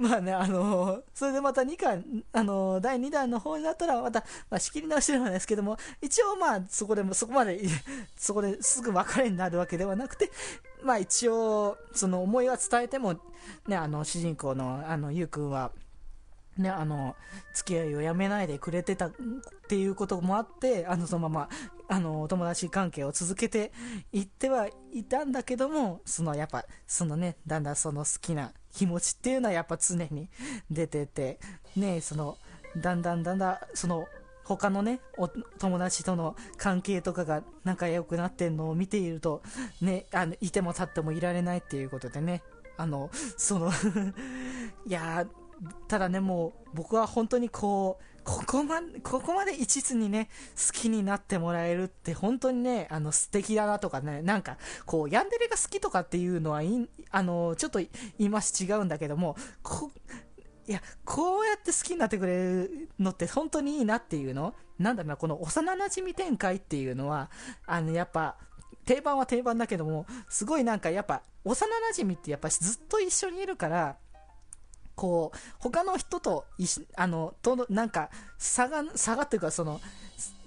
[0.02, 7.60] まあね、あのそれでまた2巻、あの第2弾の方になったら、また、まあ、仕切り直してるんですけども、一応まあ、そこでも、そこまで、
[8.16, 10.30] そこですぐ別れになるわけではなくて、
[10.82, 13.20] まあ一応、その思いは伝えても、
[13.68, 15.70] ね、あの、主人公の、あの、ゆうくんは、
[16.56, 17.14] ね、あの、
[17.52, 19.12] 付き合いをやめないでくれてたっ
[19.68, 21.48] ていうこともあって、あの、そのまま、
[21.88, 23.70] あの、友達関係を続けて
[24.12, 30.28] いってはいたんだけども、その、やっぱ、そのね、だんだんその好きな気持ちっていうのはやっぱ常に
[30.70, 31.38] 出てて、
[31.76, 32.38] ね、その、
[32.76, 34.06] だんだんだんだん、その、
[34.44, 39.42] 他のね、お友達との関係とかが仲良くなってんのを見ていると、
[39.80, 42.42] ね、あの、いても立ってもいられないっていうことでね、
[42.76, 43.70] あの、その
[44.86, 45.26] いや
[45.88, 59.90] ただね、もう僕は本当にこう、ここま、ここまで一途にね、好きになってもらえるって本当にね、あの素敵だなとかね、なんか、こう、ヤンデレが好きとかっていうのは、いあの、ちょっと言い回し違うんだけども、こ、
[60.66, 64.54] いや、こうやって好きになってくれるのって本当にいいなっていうの？
[64.78, 67.30] なんだろうな、この幼馴染展開っていうのは、
[67.66, 68.36] あの、やっぱ、
[68.84, 73.96] 定番は定番だけども、すごいなんかやっぱ、幼馴染ってやっぱずっと一緒にいるから、
[75.00, 76.44] こう、他の人と、
[76.94, 79.80] あの、と、なんか、差が、差がっていうか、その、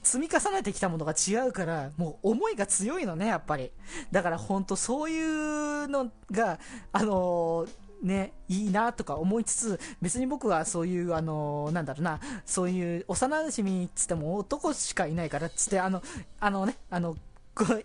[0.04, 3.72] 積み重ねてきたものが違うから、もう思いが強いのね、やっぱり。
[4.12, 6.60] だから本当そういうのが、
[6.92, 16.04] あのー、ね、いいなとか思いつつ、別に僕はそういう、あのー、なんだろうな、そういう幼馴染っつっても男しかいないからっつって、あの、
[16.39, 17.16] あのね、あの、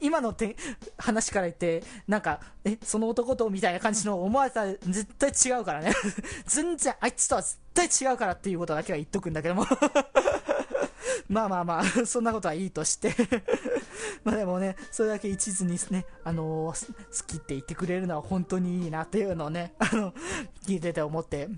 [0.01, 0.57] 今のて
[0.97, 5.93] 話から言って、なんか、え、その男とみたいな感じの思われたら絶対違うからね。
[6.47, 9.67] 全然、あいつとは絶対違うからっていうことだけは言っとくんだけども。
[11.29, 13.15] まあまあまあ、そんなことはいいとして。
[14.25, 20.13] まあでもね、それだけ一途にね、あのー、好きって言ってくれるのは本当にいいなっていうのをね、あの、
[20.67, 21.49] 聞いてて思って、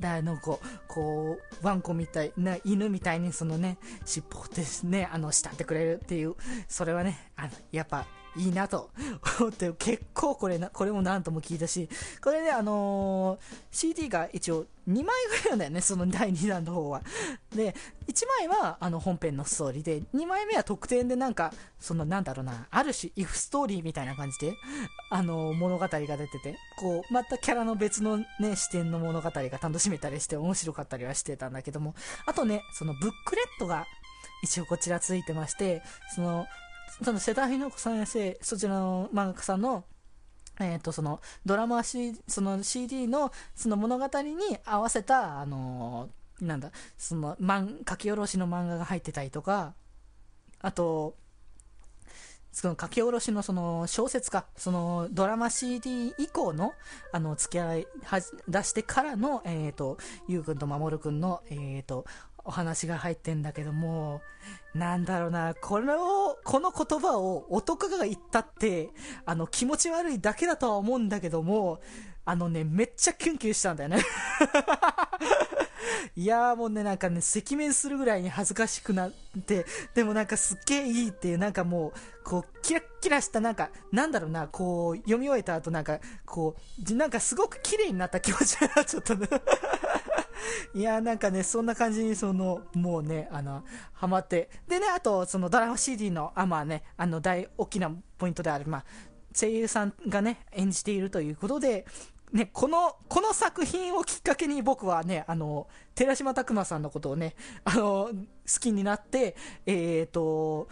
[0.00, 6.34] だのこう、こう、ワンコみたいな、犬みたいにそのね、尻尾をですね、あの、慕ってくれるっていう、
[6.68, 8.06] それはね、あの、やっぱ、
[8.38, 8.90] いいなと
[9.40, 11.88] 思って結構これなこれも何とも聞いたし
[12.22, 17.02] これねあのー、CD が一応2枚ぐらいなんだよねその第2弾の方は。
[17.54, 17.74] で
[18.06, 24.54] 1枚はあの本編のストーリーで2枚目は特典でなんかそのなんだろうなある種 if ストーリーみたいな感じで
[25.10, 31.94] あのー、物語が出ててこうまたキャラの別のね視点の物語が楽しめたりして面白かったりはしてたんだけども
[32.26, 33.86] あとねそのブックレットが
[34.42, 35.82] 一応こちらついてまして、
[36.14, 36.46] その、
[37.02, 39.84] その瀬田ひの子先生、そちらの漫画家さんの、
[40.60, 49.74] えっ、ー、と、その、ドラマ、C、その CD の、その物語に合わせた、あのー、なんだ、その、漫、書き下ろしの漫画が入ってたりとか、
[50.60, 51.16] あと、
[52.50, 56.72] その書き下ろしのその小説か、そのドラマ CD 以降の、
[57.12, 62.04] あの、付き合い、は出してからの、えっ、ー、と、ゆうくんとまもるくんの、えっ、ー、と、
[62.48, 64.22] お話が入ってんだけども、
[64.74, 68.88] なんだろうな、これを、この言葉を男が言ったって、
[69.26, 71.78] あの、気持ち悪いだけだとは思うんだけども、
[72.24, 73.98] あのね、めっちゃキュンキュンしたんだよね。
[76.16, 79.12] いやーもうね、なんかね、赤面するぐらいに恥ずかしくなっ
[79.46, 81.92] て、でもなんかすっげーいいっていう、なんかもう、
[82.24, 86.56] こう、キラッキラした、なんか、なんだろうな、こう、読み終えた後なんか、こ
[86.90, 89.28] う、なんかすごく綺麗になった気持ちになちゃったね
[90.74, 94.50] いやなんかね、そんな感じに、その、もうね、あの、ハマって。
[94.68, 98.84] でね、あと、そのドラマ CD の、あ、まあね、あの、大、大きなポイントである、まあ、
[99.34, 101.86] 声優さんがね、演じているということで、
[102.32, 108.12] ね、この、この作品をきっかけに僕はね、あの、寺島拓磨さんのことをね、あの、好
[108.60, 110.68] きになって、えっ、ー、と、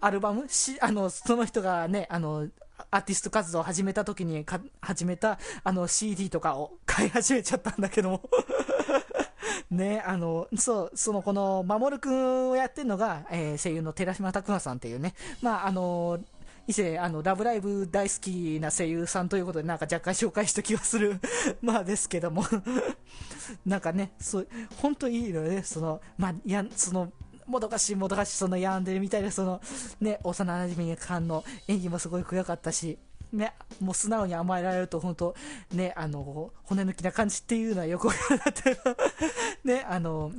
[0.00, 2.48] アルバムし、あの、その人がね、あの、
[2.90, 4.44] アーティスト活動を始めた時に
[4.80, 8.20] 始めたあの CD とかを買い始めちゃったんだけども。
[9.70, 16.20] ね、あの、そう、そのこの、守くんをやってるのが、えー、声優の寺島拓磨さんっていうね、まあ、あの、
[16.66, 21.20] 以前、あの、ラブライブ大好きな声優さんということで、なんか若干紹介した気がする。
[21.60, 22.44] まあですけども。
[23.66, 27.12] なんかね、そう、本当いいのよね、その、まあ、や、その、
[27.46, 29.60] もどかしいもどかしい、そのヤンデレみたいな、その、
[30.00, 32.98] ね、幼馴染感の演技もすごい良かったし、
[33.32, 35.34] ね、もう素直に甘えられると、本当
[35.72, 38.78] ね、あの、骨抜きな感じっていうのはよくわかってる。
[39.64, 40.30] ね、あの、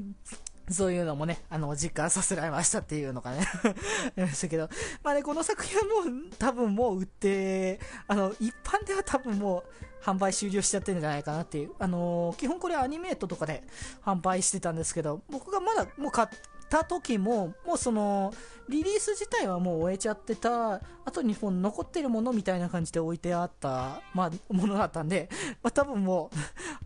[0.72, 4.70] そういうのもね、あの、実感させられましたっていうのがねありましたけど、
[5.04, 11.72] まあね、この作品はもう、多分もう売って、あの、一般では多分もう、販売終了しちゃってるんじゃないかなっていう。
[11.80, 13.64] あのー、基本これアニメートとかで
[14.04, 16.28] 販売してたんですけど、僕がまだもう買っ
[16.70, 18.34] た時も、もうその、
[18.68, 25.30] リリース自体はもう終えちゃってた、あとに本残ってるものみたいな感じで置いてあった、まあ、ものだったんで、
[25.62, 26.32] まあ多分も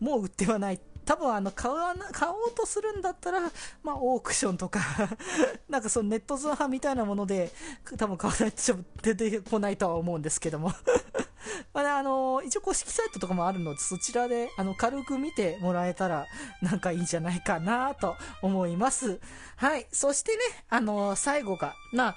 [0.02, 0.80] う、もう売ってはない。
[1.10, 3.39] 多分あの買わな、買おうとするんだったら、
[3.82, 4.80] まあオークションとか
[5.67, 7.52] なんかそのネット通販みたいなもので、
[7.98, 10.72] 多分買わないと出てこないとは思うんですけども
[11.74, 16.28] まあ、ね、あの一応公式サイトとかもあるので、そちらで、あの、軽く見てもらえたら、
[16.62, 19.19] なんかいいんじゃないかなと思います。
[19.56, 19.88] はい。
[19.91, 22.15] そしてね、あの最後が、まあ、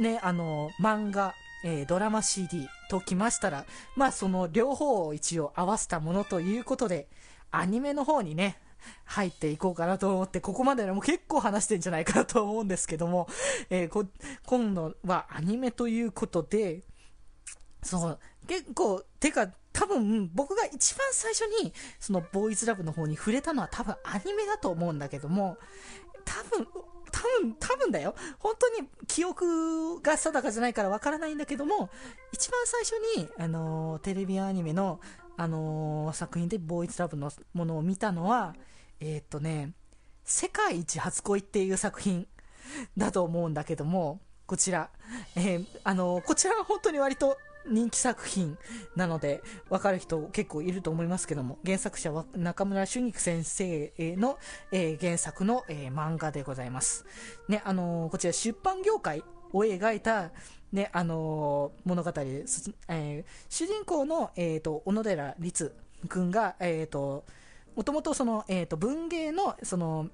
[0.00, 3.66] ね、あの漫画、えー、ドラマ CD ときましたら、
[3.96, 7.08] まあ、その両方を一応合わせたものということで、
[7.50, 8.58] アニメの方にね、
[9.04, 13.28] 入っていこうかなと思って、ここまででも結構話してんじゃないかなと思うんですけども、
[13.68, 14.08] えー、
[14.46, 16.82] 今度はアニメということで、
[17.82, 25.56] そう、結構、てか、多分、僕が一番最初に、その、ボーイズラブの方に触れたのは多分アニメだと思うんだけども、
[26.24, 26.66] 多分、
[27.12, 28.14] 多分、多分だよ。
[28.38, 31.90] 本当に記憶が定かじゃないからわからないんだけども、
[32.32, 35.00] 一番最初に、あのー、テレビアニメの、
[35.40, 38.54] あのー、作品でボーイズラブのものを見たのは、
[39.00, 39.72] えー、っとね、
[40.22, 42.26] 世界一初恋っていう作品
[42.94, 44.90] だと思うんだけども、こちら、
[45.36, 48.58] えー、あのこちらは本当に割と人気作品
[48.96, 54.38] なので、わかる人結構いると思いますけども、原作者は中村俊菊先生の、
[54.72, 57.06] えー、原作の、えー、漫画でございます。
[57.48, 59.24] ね、あのー、こちら出版業界
[59.54, 60.32] を描いた、
[60.72, 62.12] ね、あの物語
[62.46, 62.72] す。
[62.88, 65.74] え主人公の、えっ、と、小野寺律
[66.08, 67.24] 君が、えっ、と、
[67.74, 70.08] もともとその、えっ、と、文芸の、その、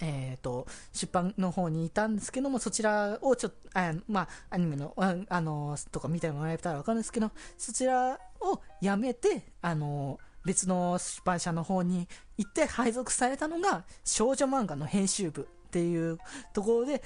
[0.00, 16.18] え、ー、と、出版の方にいたんですけども、そちらをちょっと、あまあ、アニメの、ああの、とか見てもらえたらわかるんですけど、そちらをやめて、あの、別の出版社の方に行って配属されたのが、少女漫画の編集部っていう
[16.52, 17.02] ところで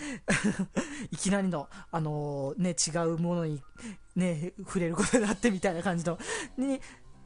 [1.13, 3.63] いきなりの、あのね、違うものに、
[4.17, 6.19] ね、触れることになってみたいな感じの、
[6.59, 6.81] に、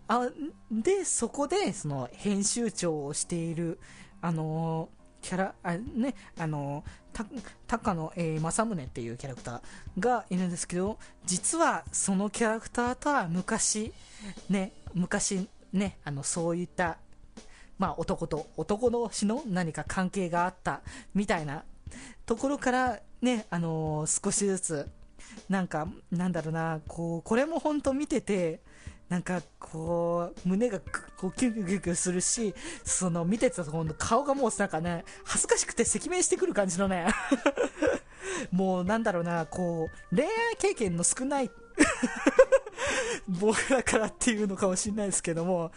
[0.06, 0.28] あ
[0.70, 3.80] で、そこで、その、編集長をしている、
[4.20, 7.26] あのーキャラ、あね、あの、た
[7.66, 13.92] 高野、えー、正宗っていうキャラクターがいるんですけど、実はそのキャラクターとは昔、
[14.48, 16.98] ね、昔ね、あの、そういった、
[17.80, 20.82] まあ男と男同士の何か関係があった
[21.14, 21.64] みたいな
[22.26, 24.88] ところからね、あのー、少しずつ、
[25.48, 28.60] なんか、なんだろうな、こう、これも本当見てて、
[29.08, 30.78] なんかこう、胸が
[31.16, 32.54] こうキュキュキュキュするし、
[32.84, 37.08] その見てたと顔がもうなんかね、恥ずかしくて赤面してくる感じのね、
[38.52, 41.50] もうなんだろうな、こう、恋愛経験の少ない
[43.28, 45.72] 僕らからっていうのかもしれないですけども、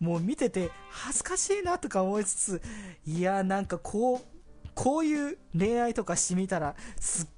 [0.00, 2.62] もう見てて恥ずかしいなとか思いつつ、
[3.06, 7.28] いや、なんかこう、こういう恋愛とかしてみたら、す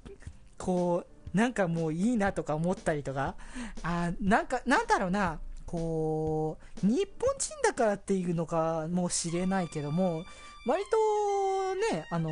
[0.59, 3.37] こう、なんかもういいなとか思ったりとか、
[3.83, 10.25] あなんか、なんだろうな、こう、日本人だからっていうのかもしれないけども、
[10.67, 12.31] 割とね、あの、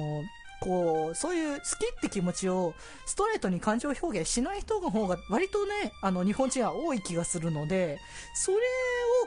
[0.61, 2.74] こう、そういう好きって気持ちを
[3.06, 7.98] ストレートに感情表現しない人の方が割とね、あの、日本人は多い気がするので、
[8.34, 8.61] それを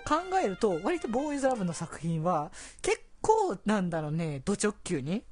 [0.06, 2.52] 考えると、割とボーイズラブの作品は
[2.82, 5.24] 結構なんだろうね、ド直球に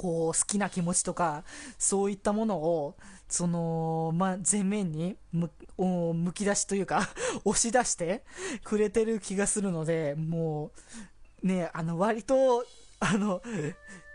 [0.00, 1.44] こう、好きな気持ちとか、
[1.76, 2.96] そういったものを、
[3.28, 7.10] その、まあ、前面にむ、むき出しというか
[7.44, 8.24] 押し出して
[8.64, 10.72] くれてる気がするので、も
[11.44, 12.64] う、ね、あの、割と、
[12.98, 13.42] あの、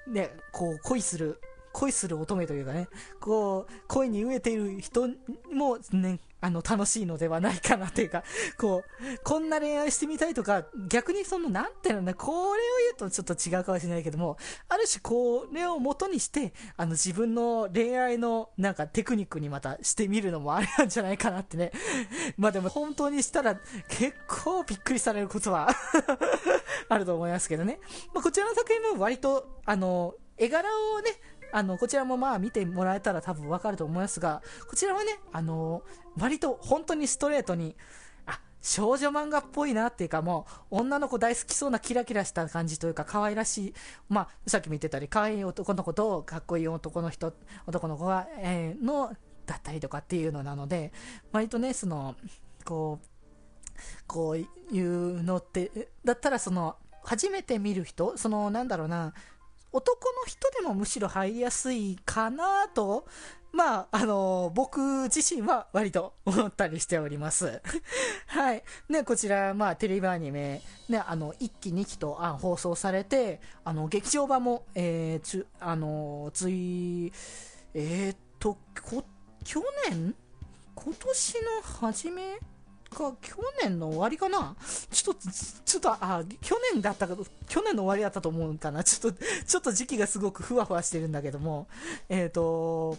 [0.07, 1.39] ね、こう、恋する、
[1.73, 2.87] 恋する乙女というかね、
[3.19, 5.07] こう、恋に飢えている人
[5.51, 8.23] もね、あの、楽しいのではないかなっていうか、
[8.59, 12.53] こう、こんな恋愛してみたいとか、逆にその、なんていうのね、これを
[12.85, 14.37] 言うとちょっと違うかもしれないけども、
[14.69, 21.71] ある種これを元にして、あの、自分の恋愛の、なんかテクニックにまたしてみるのもあれなんじゃないかなってね。
[22.37, 25.67] まあでも本当にしたら、結構びっくりされることは
[26.89, 27.79] あると思いますけどね。
[28.13, 31.11] まあ、こちらの作品も割と、あの、絵柄をね、
[31.51, 35.83] あの、こちらもまあ見てもらえたら多分わかると思いますが、こちらはね、あの、
[36.17, 37.75] 割と本当にストレートに、
[38.25, 43.73] あ、少女漫画っぽいなっていうかもう、女の子大好きそうなキラキラした感じというか、可愛らしい、
[44.09, 47.33] まあ、さっきも言ってたり、可愛い男の子とかっこいい男の人、
[47.67, 49.13] 男の子が、えー、の、
[49.45, 50.91] だったりとかっていうのなので、
[51.31, 52.15] 割とね、その、
[52.63, 53.07] こう、
[54.07, 59.13] こういうのって、だったらその、初めて見る人、その、なんだろうな、
[59.75, 63.05] 男の人でもむしろ入りやすいかなと、
[63.51, 67.61] まあ、あのー、僕自身は割と思ったりしております。
[68.27, 68.63] はい。
[68.87, 77.11] ね、こちら、まあ、テレビアニメ、ね、あの、1期2期とあ放送されて、あの、劇場版も、えー、つ、あのー、つい、
[77.73, 79.03] えー、っと、こ、
[79.43, 80.15] 去年？
[80.73, 82.39] 今年の初め？
[82.95, 84.55] か、去年の終わりかな？
[84.91, 85.21] ちょっと、
[85.65, 87.15] ちょっと、あ、去年だったか、
[87.47, 88.83] 去年の終わりだったと思うかな？
[88.83, 91.67] ちょっと、ちょっと時期がすごくふわふわしてるんだけども、
[92.09, 92.97] えっ、ー、と、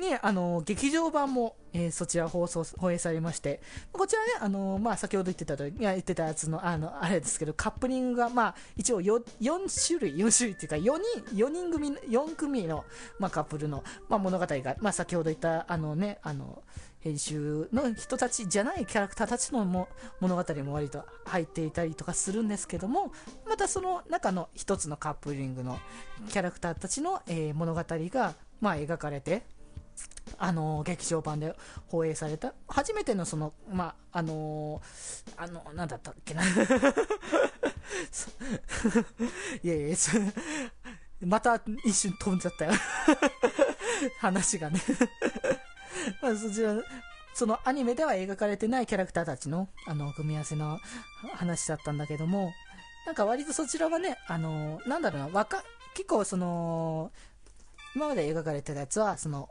[0.00, 3.60] ね、あの、劇場版も、えー、そちら放送、放映されまして、
[3.92, 10.80] こちらね、あの、まあ、先ほど言ってたと、いや、言ってたやつの、あの、あれですけど、カップリングが、まあ、一応4、4種類、4種類っていうか、4
[11.28, 12.84] 人、4人組、4組の、
[13.18, 16.62] まあ、カップルの、まあ、物語が、まあ、先ほど言った、あのね、あの、
[17.00, 19.88] 編集の人たちじゃないキャラクターたちのも
[20.20, 23.12] 物語も割と入っていたりとかするんですけども、
[23.48, 25.78] またその中の一つのカップリングの
[26.28, 29.44] キャラクターたちの、えー、物語が、まあ、描かれて、
[30.38, 31.56] あのー、劇場版で
[31.88, 36.42] 放映された、初めてのその、まあ、あのー、あの、なんだったっけな。
[39.62, 39.96] いやいや、
[41.22, 42.72] また一瞬飛んじゃったよ
[44.20, 44.80] 話がね
[46.22, 46.74] まあ、そちら、
[47.34, 50.78] そのアニメでは描かれてないキャラクターたちの、あの、組み合わせの
[51.34, 52.52] 話だったんだけども、
[53.06, 57.12] なんか割とそちらはね、あの、なんだろうな、若、結構その、
[57.94, 59.48] 今まで描かれてたやつは、その、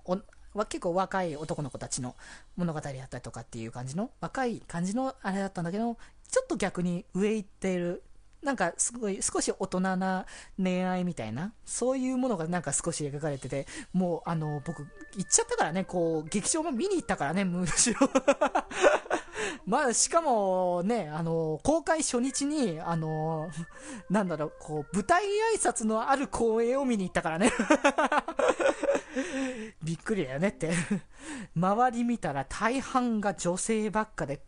[0.68, 2.16] 結構若い男の子たちの
[2.58, 5.98] 物語だったりとかっていう感じの、若い感じのあれだったんだけど、
[6.30, 8.04] ちょっと逆に上行っている
[8.44, 10.26] なんかすごい少し大人な
[10.58, 14.88] 恋愛みたいな、そういうものがなんか少し描かれてて、もうあの、僕、行
[15.22, 18.10] っちゃったからね、こう、劇場も見に行ったからね、むしろ
[19.66, 23.50] まあ、しかもね、あの、公開初日に、あの、
[24.10, 25.24] なんだろう、こう、舞台
[25.56, 27.52] 挨拶のある公演を見に行ったからね。
[29.84, 30.72] びっくりだよねって。
[31.56, 34.42] 周り見たら大半が女性ばっかで、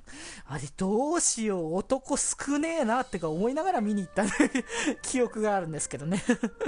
[0.46, 4.26] あれどうしよう、男少ねえなってか思いながら見に行った
[5.02, 6.24] 記憶があるんですけどね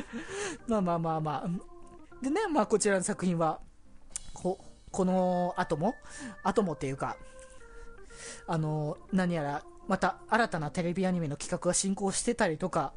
[0.67, 1.49] まあまあまあまあ。
[2.21, 3.59] でね、まあこちらの作品は、
[4.33, 4.59] こ、
[4.91, 5.95] この後も、
[6.43, 7.17] 後もっていうか、
[8.47, 12.93] あの、何やら、また新たなテレビアニメの企画が進行してたりとか、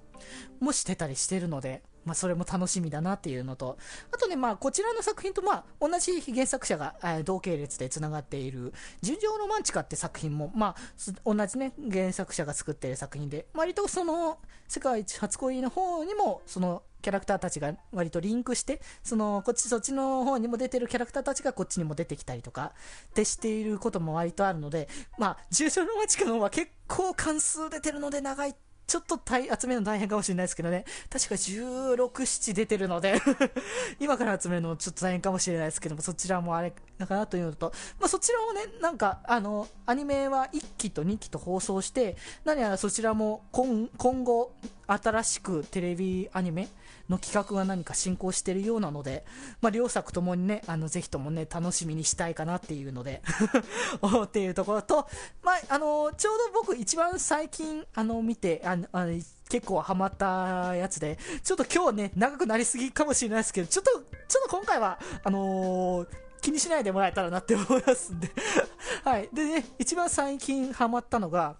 [0.60, 3.76] もしてたりしてるので、まあ、それも楽しみだなっていうのと、
[4.12, 10.76] あとね、まあ、こちらの作品と、まあ、同じ原作者が、え、同系列で繋がっている、純情ロマンチカって作品も、まあ、
[11.24, 14.38] 同じね、原作者が作っている作品で、割とその、
[14.68, 22.72] 世界一初恋の方にも、その、キャラクターたちが割とリンクして、その、こっちそっちの方にも出てるキャラクターたちがこっちにも出てきたりとか、
[23.10, 30.84] ってしていることも割とあるので、まあ、重症の街かの方は結構関数出てるので長いちょっと集めるの大変かもしれないですけどね。
[31.10, 33.20] 確か16、7出てるので
[33.98, 44.52] 今から集めるのちょっと大変かもしれないですけども、そちらもあれだかなというのと、まあ、そちらをね、なんか、あの、アニメは1期と2期と放送して、何やらそちらも今今後、
[44.86, 46.68] 新しくテレビアニメ
[47.08, 49.24] の企画が何か進行しているようなので、
[49.60, 53.22] まあ、両作ともにね、あの、ぜひともね、楽しみにしたいかなっていうので
[54.24, 55.08] っていうところと、
[55.42, 59.12] まあ、あの、ちょうど僕一番最近、あの、見て、あの、あの
[59.48, 66.08] 結構ハマったやつで、ちょっと今日ね、長くなりすぎかもしれないですけど、ちょっと、ちょっと今回は、あのー、
[66.42, 68.30] 気にしないでもらえたらなって思いますんで
[69.04, 69.28] はい。
[69.32, 71.56] でね、一番最近ハマったのが、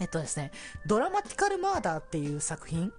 [0.00, 0.52] えっとですね、
[0.86, 2.92] ドラマティカルマーダーっていう作品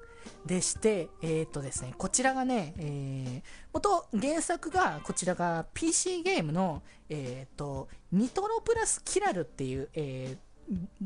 [0.46, 10.38] でして、えー、っとですね、こちらがね、えー、元原作が、こちらが PC ゲームの、えー、っと、ニトロプラスキラルっていう、えー、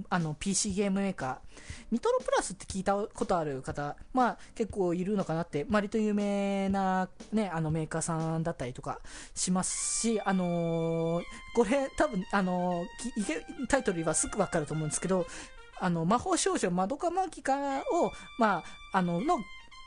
[0.10, 1.38] あの PC ゲームメーカー、
[1.92, 9.00] ニトロプラスって聞いたことある方、まあ結構いるのかなって、割と有名なね、あのメーカーさんだったりとか
[9.34, 11.24] しますし、あのー、
[11.56, 15.26] これ多分、あのー、タイトルはすぐわかると思うんですけど、
[15.84, 19.38] あの、魔法少女まどかマギカを、まあ、あの、の、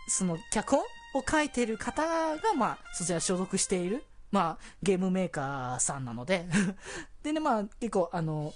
[0.09, 0.81] その、脚本
[1.15, 2.03] を書いてる方
[2.37, 6.45] が、まあ、そちら所属している、まあ、ゲームメーカーさんなので。
[7.25, 8.53] でね、まあ、結構、あの、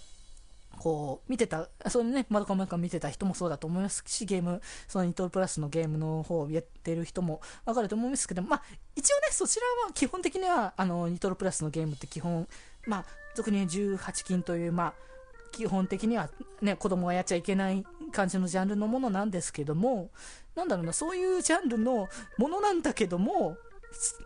[0.77, 8.63] こう、見てた、そのね、まどかマギカ見てた人もそうだと思いますし、ゲーム、そのニトロプラスのゲームの方をやってる人もわかると思うんですけど、まあ、
[8.97, 12.47] 一応ね、そちらは基本的には、あの、ニトロプラスのゲームって基本、
[12.87, 15.10] まあ、俗に18金という、まあ、
[15.53, 16.31] 基本的には
[16.63, 20.11] ね、子供がやっちゃいけない感じのジャンルのものなんですけども、
[20.55, 23.57] なんだろうな、そういうジャンルのものなんだけども、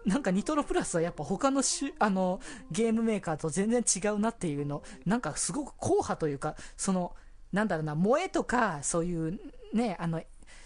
[0.05, 7.15] なんかニトロプラスはやっぱ他のしあのゲームメーカーと全然違うなっていうの、なんかすごく硬派というか、その、
[7.53, 9.41] なんだろうな、萌えとか、そういう
[9.73, 10.23] ね、あの、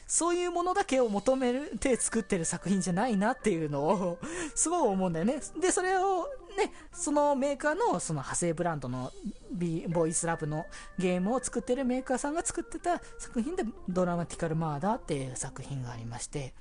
[0.08, 4.18] そういうものだけを求めて作ってる作品じゃないなっていうのを
[4.56, 5.40] すごい思うんだよね。
[5.60, 9.12] で、それをね、そのメーカーのその派生ブランドの
[9.52, 10.66] ビボイスラブの
[10.98, 16.54] ゲームを作ってるメーカーさんが作ってた作品でドラマティカルマーダーっていう作品がありまして、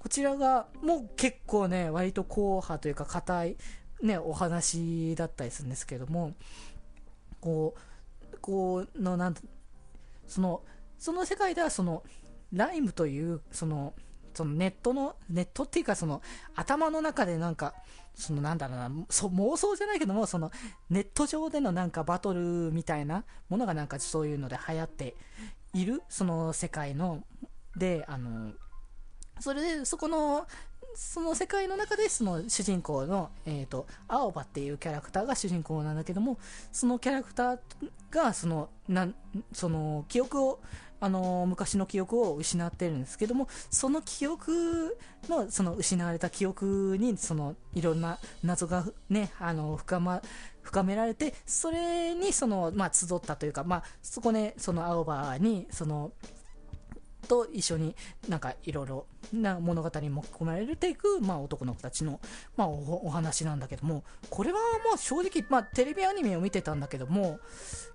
[0.00, 3.56] こちらがもう結構ね、割と硬派というか硬い
[4.02, 6.32] ね、お話だったりするんですけども、
[7.40, 7.74] こ
[8.32, 9.34] う、こうの、なん
[10.26, 10.62] その、
[10.98, 12.02] その世界ではその、
[12.52, 13.94] ライムという、その、
[14.34, 16.22] そのネットの、ネットっていうかその、
[16.54, 17.74] 頭の中でなんか、
[18.14, 20.50] そのなんだろうな、そ妄想じゃないけども、その
[20.88, 25.14] ネット上でのなんかバトルみたいなものがなんかそういうので流行って
[25.72, 27.22] いる、その世界の、
[27.76, 28.52] で、あの、
[29.40, 30.46] それでそこの、
[30.94, 36.38] その世界の中でその主人公の、えっ、ー、と、青葉っていうキャラクターが主人公なんだけども、
[36.72, 37.58] そのキャラクター
[38.10, 39.14] が、その、なん、
[39.52, 40.60] その、記憶を、
[41.00, 44.96] あの昔の記憶を失ってるんですけどもその記憶
[45.28, 50.22] のその失われた記憶にそのいろんな謎がねあの深ま
[50.62, 56.12] 深められてそれにそのまあ集ったというかまあそこねその青葉にその
[57.30, 57.94] と一緒に
[58.28, 62.18] なんかいろいろな物語に持ち込まれていく、まあ、男の子たちの、
[62.56, 67.38] まあお、お話なんだけども、これはまあ正直、まあ、テレビアニメを見てたんだけども、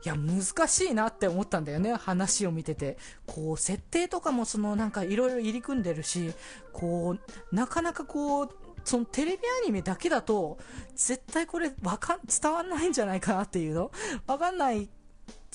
[0.06, 2.98] いや、難しいなって思ったんだよね、話を見てて。
[3.28, 6.34] こう、設定とかもそのなんかいろいろ入り組んでるし、
[6.72, 7.18] こ
[7.52, 8.50] う、なかなかこう、
[8.86, 10.58] そのテレビアニメだけだと、
[10.96, 13.92] 絶対これわかん、伝わんないんじゃないかなっていうの
[14.28, 14.88] わかんない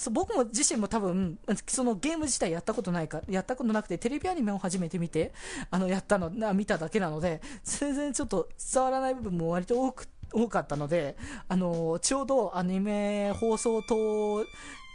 [0.01, 5.35] そ僕も自身も多分、そのゲーム自体やったことないか、やったことなくて、テレビアニメを初めて見て、
[5.71, 14.47] あの、やったの、見ただけなので、全然ちょっと伝わらない部分も割と多く、多かったので、あの、ちょうどアニメ放送と、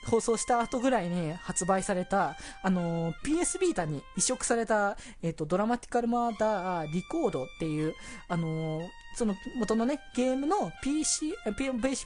[0.10, 7.94] 放送した後ぐらいに発売された、あの PS ビータに移植された、えっ、ー、と、ドラマティカルマーダーリコードっていう、
[8.28, 8.82] あの
[9.16, 11.34] その元のね、ゲームの PC、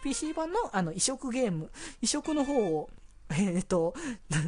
[0.04, 2.90] PC 版のあの移植ゲーム、移植の方を、
[3.32, 3.94] えー、っと、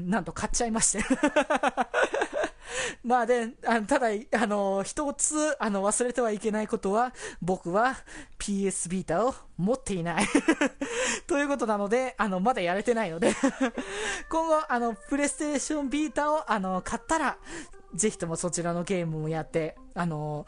[0.06, 1.04] なんと買っちゃいまして。
[3.04, 7.96] まあで、あのただ、あの、一つ、あの、忘れてはいけないことは、僕は
[8.40, 10.26] PS ビータを持っていない。
[11.28, 13.34] ということなので、あの、まだやれてないので。
[14.30, 17.38] 今後、あの、プレイステーションビータを、あの、買ったら、
[17.94, 20.46] ぜひともそちらのゲームをやって、あの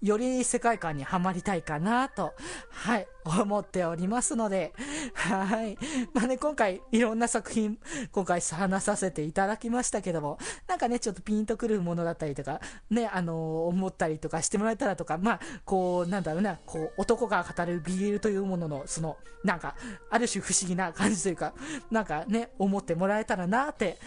[0.00, 2.34] より世界観にはまりたいかなと、
[2.70, 4.72] はい、思っておりますので、
[5.14, 5.78] はい。
[6.12, 7.78] まあね、今回いろんな作品、
[8.10, 19.76] 今回話させていただきましたけども、なんかね、ちょっとピンとくるものだったりとか、ね、あの思ったりとかしてもらえたらとか、まあ、こう、なんだろうな、こう、男が語る BL というものの、その、なんか、
[20.10, 21.54] ある種不思議な感じというか、
[21.90, 23.98] なんかね、思ってもらえたらなって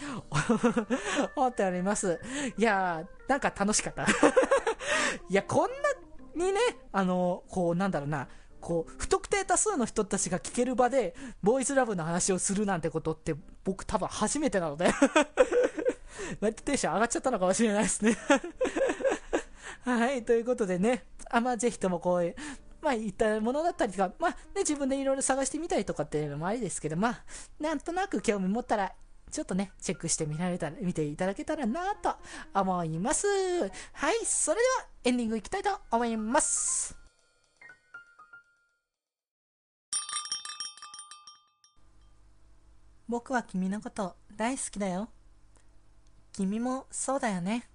[1.36, 2.20] 思っております。
[2.56, 4.04] いやー、なんか楽しかった。
[5.28, 5.70] いや、こん
[6.36, 6.60] なにね、
[6.92, 8.28] あの、こう、なんだろうな、
[8.60, 14.86] こう、不特定多数の人たちが聞ける場で、ボーイズラブの話をするなんてことって、僕多分初めてなので
[16.40, 18.16] 割とテンション上がっちゃったのかもしれないですね
[19.84, 22.36] はい、ということでね、あまあ、ぜひともこういう、
[22.80, 27.24] まあ、いったものだったりとか、まあ、ね、自分でいろいろ探してみたりとかっていうのもありですけど、まあ、
[27.60, 28.92] なんとなく興味持ったら
[29.30, 32.14] ちょっとね、チェックしてみられたら、見ていただけたらなと
[32.54, 33.26] 思います。
[33.92, 36.96] はい、それではエンディングいきたいと思います。
[43.08, 45.08] 僕は君のこと大好きだよ。
[46.32, 47.68] 君もそうだよね。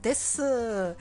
[0.00, 0.96] です。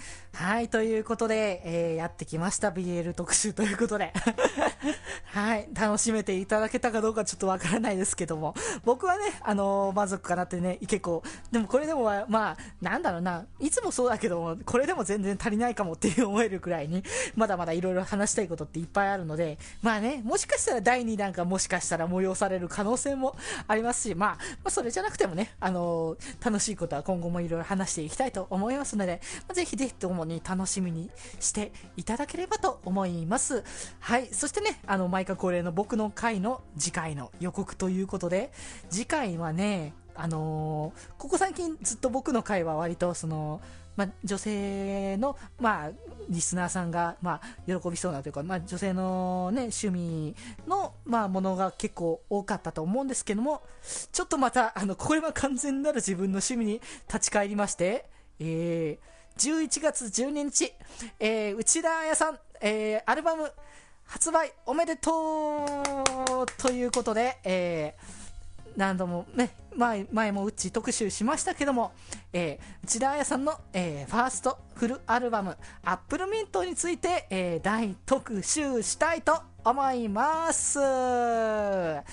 [0.49, 4.11] はい、ということで、えー、やってきました BL 特集ということで。
[5.31, 11.21] はい、楽しめていただけたかどうかちょっとわからないですけども、僕はね、あのー、満足かなってね、結構、
[11.51, 17.03] でもこれでもまあ、なんだろうな、いつもそうだけども、これでも全然足りないかもっていう思えるくらいに、
[17.35, 23.35] まだまだいろいろ話したいことっていっぱいあるので、まあね、もしかしたら第2弾がもしかしたら催される可能性も
[23.67, 24.35] ありますし、まあ、ま
[24.65, 31.09] あ、それじゃなくてもね、あのー、楽しいことは今後もいろいろ話していきたいと思いますので、まあ、ぜひぜひともに楽しみに
[31.39, 33.63] していただければと思います。
[33.99, 34.27] はい。
[34.31, 38.51] そしてね、あの、毎回恒例の僕の回の次回の予告ということで、
[38.89, 43.61] 次回はね、あのー、ここ最近ずっと僕の回は割とその、
[43.99, 45.91] ま、女性の、まあ、
[46.29, 50.35] リスナーさんが、まあ、喜びそうなというか、まあ、女性のね、趣味
[50.67, 53.61] の、まあ、ものが結構多かったと思うんですけども、
[54.11, 58.05] ちょっとまた、あの、これは完全なる自分の趣味に立ち返りまして、
[58.39, 59.09] えー、
[59.39, 60.73] 11月12日、
[61.17, 63.49] えー、内田彩さん、えー、アルバム
[64.03, 65.65] 発売おめでと
[66.43, 71.93] うということで、えー、何度もね、前前もうち特集しましたけども、
[72.33, 80.79] えー、内田彩さんの、えー、ファーストフルアルバム、アップルミントについて、えー、大特集したいと思います。
[80.79, 82.03] は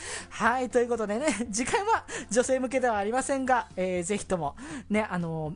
[0.61, 4.55] い、ということでね、次回は女性向けではありませんが、えー、ぜひとも、
[4.89, 5.55] ね、あの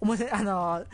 [0.00, 0.84] おもし、あの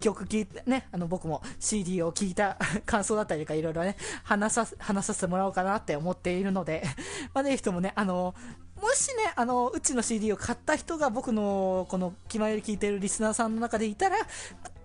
[0.00, 6.84] 曲聴いてね、あの僕も CD を聴いた 感想だったりとかいろいろね、話さ、話させてもらおうかなって思っているので
[7.34, 8.34] まあぜひともね、あの、
[8.80, 14.18] もしね、あの、うちの CD を買った人が僕のこの気前より聞いてるリスナーさんの中でいたら、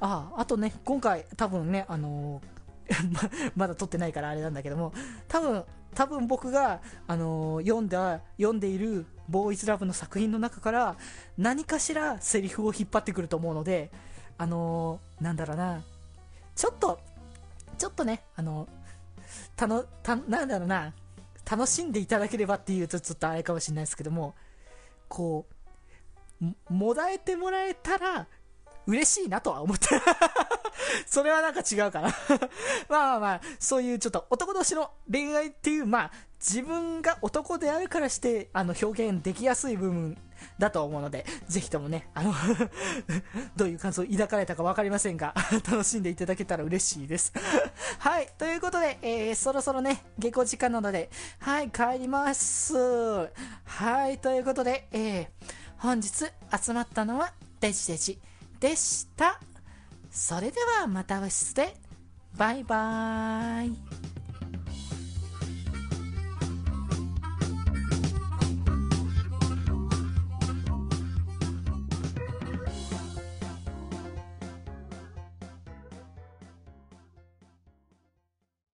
[0.00, 2.42] あ、あとね、今回多分ね、あの
[3.54, 4.92] まだ撮ってないからあれなんだけども、
[5.28, 10.96] 多分、多分僕が、あのー、読んだ、読んでいるボーイズラブの作品の中から
[11.36, 13.92] 何かしらセリフを引っ張ってくると思うので、
[14.36, 15.84] あのー、なんだろうな、
[16.56, 16.98] ちょっと、
[17.78, 18.66] ちょっとね、あの
[19.54, 20.92] たの、た、なんだろうな、
[21.48, 24.34] 楽しんでいただければっていうとちょっとあれかもしれないですけども、
[25.06, 25.54] こう、
[26.68, 28.26] もだえてもらえたら、
[28.86, 29.86] 嬉しいなとは思って
[31.06, 32.08] それはなんか違うかな。
[32.88, 40.16] まあまあまあ、そういうちょっと男同士の恋愛っていう、まあ、自分が男であるからして、あの、表現できやすい部分
[40.58, 42.32] だと思うので、ぜひともね、あの
[43.56, 45.34] どういう感想を抱かれたか分かりませんが
[45.70, 47.32] 楽しんでいただけたら嬉しいです。
[47.98, 51.10] はい、ということで、えー、そろそろね、下校時間なので、
[51.40, 52.74] はい、帰ります。
[53.64, 55.26] はい、ということで、えー、
[55.80, 56.24] 本日
[56.60, 58.18] 集まったのは、デジデジ
[58.58, 59.40] でした。
[60.10, 61.76] それではまた部室で、
[62.36, 64.17] バイバーイ。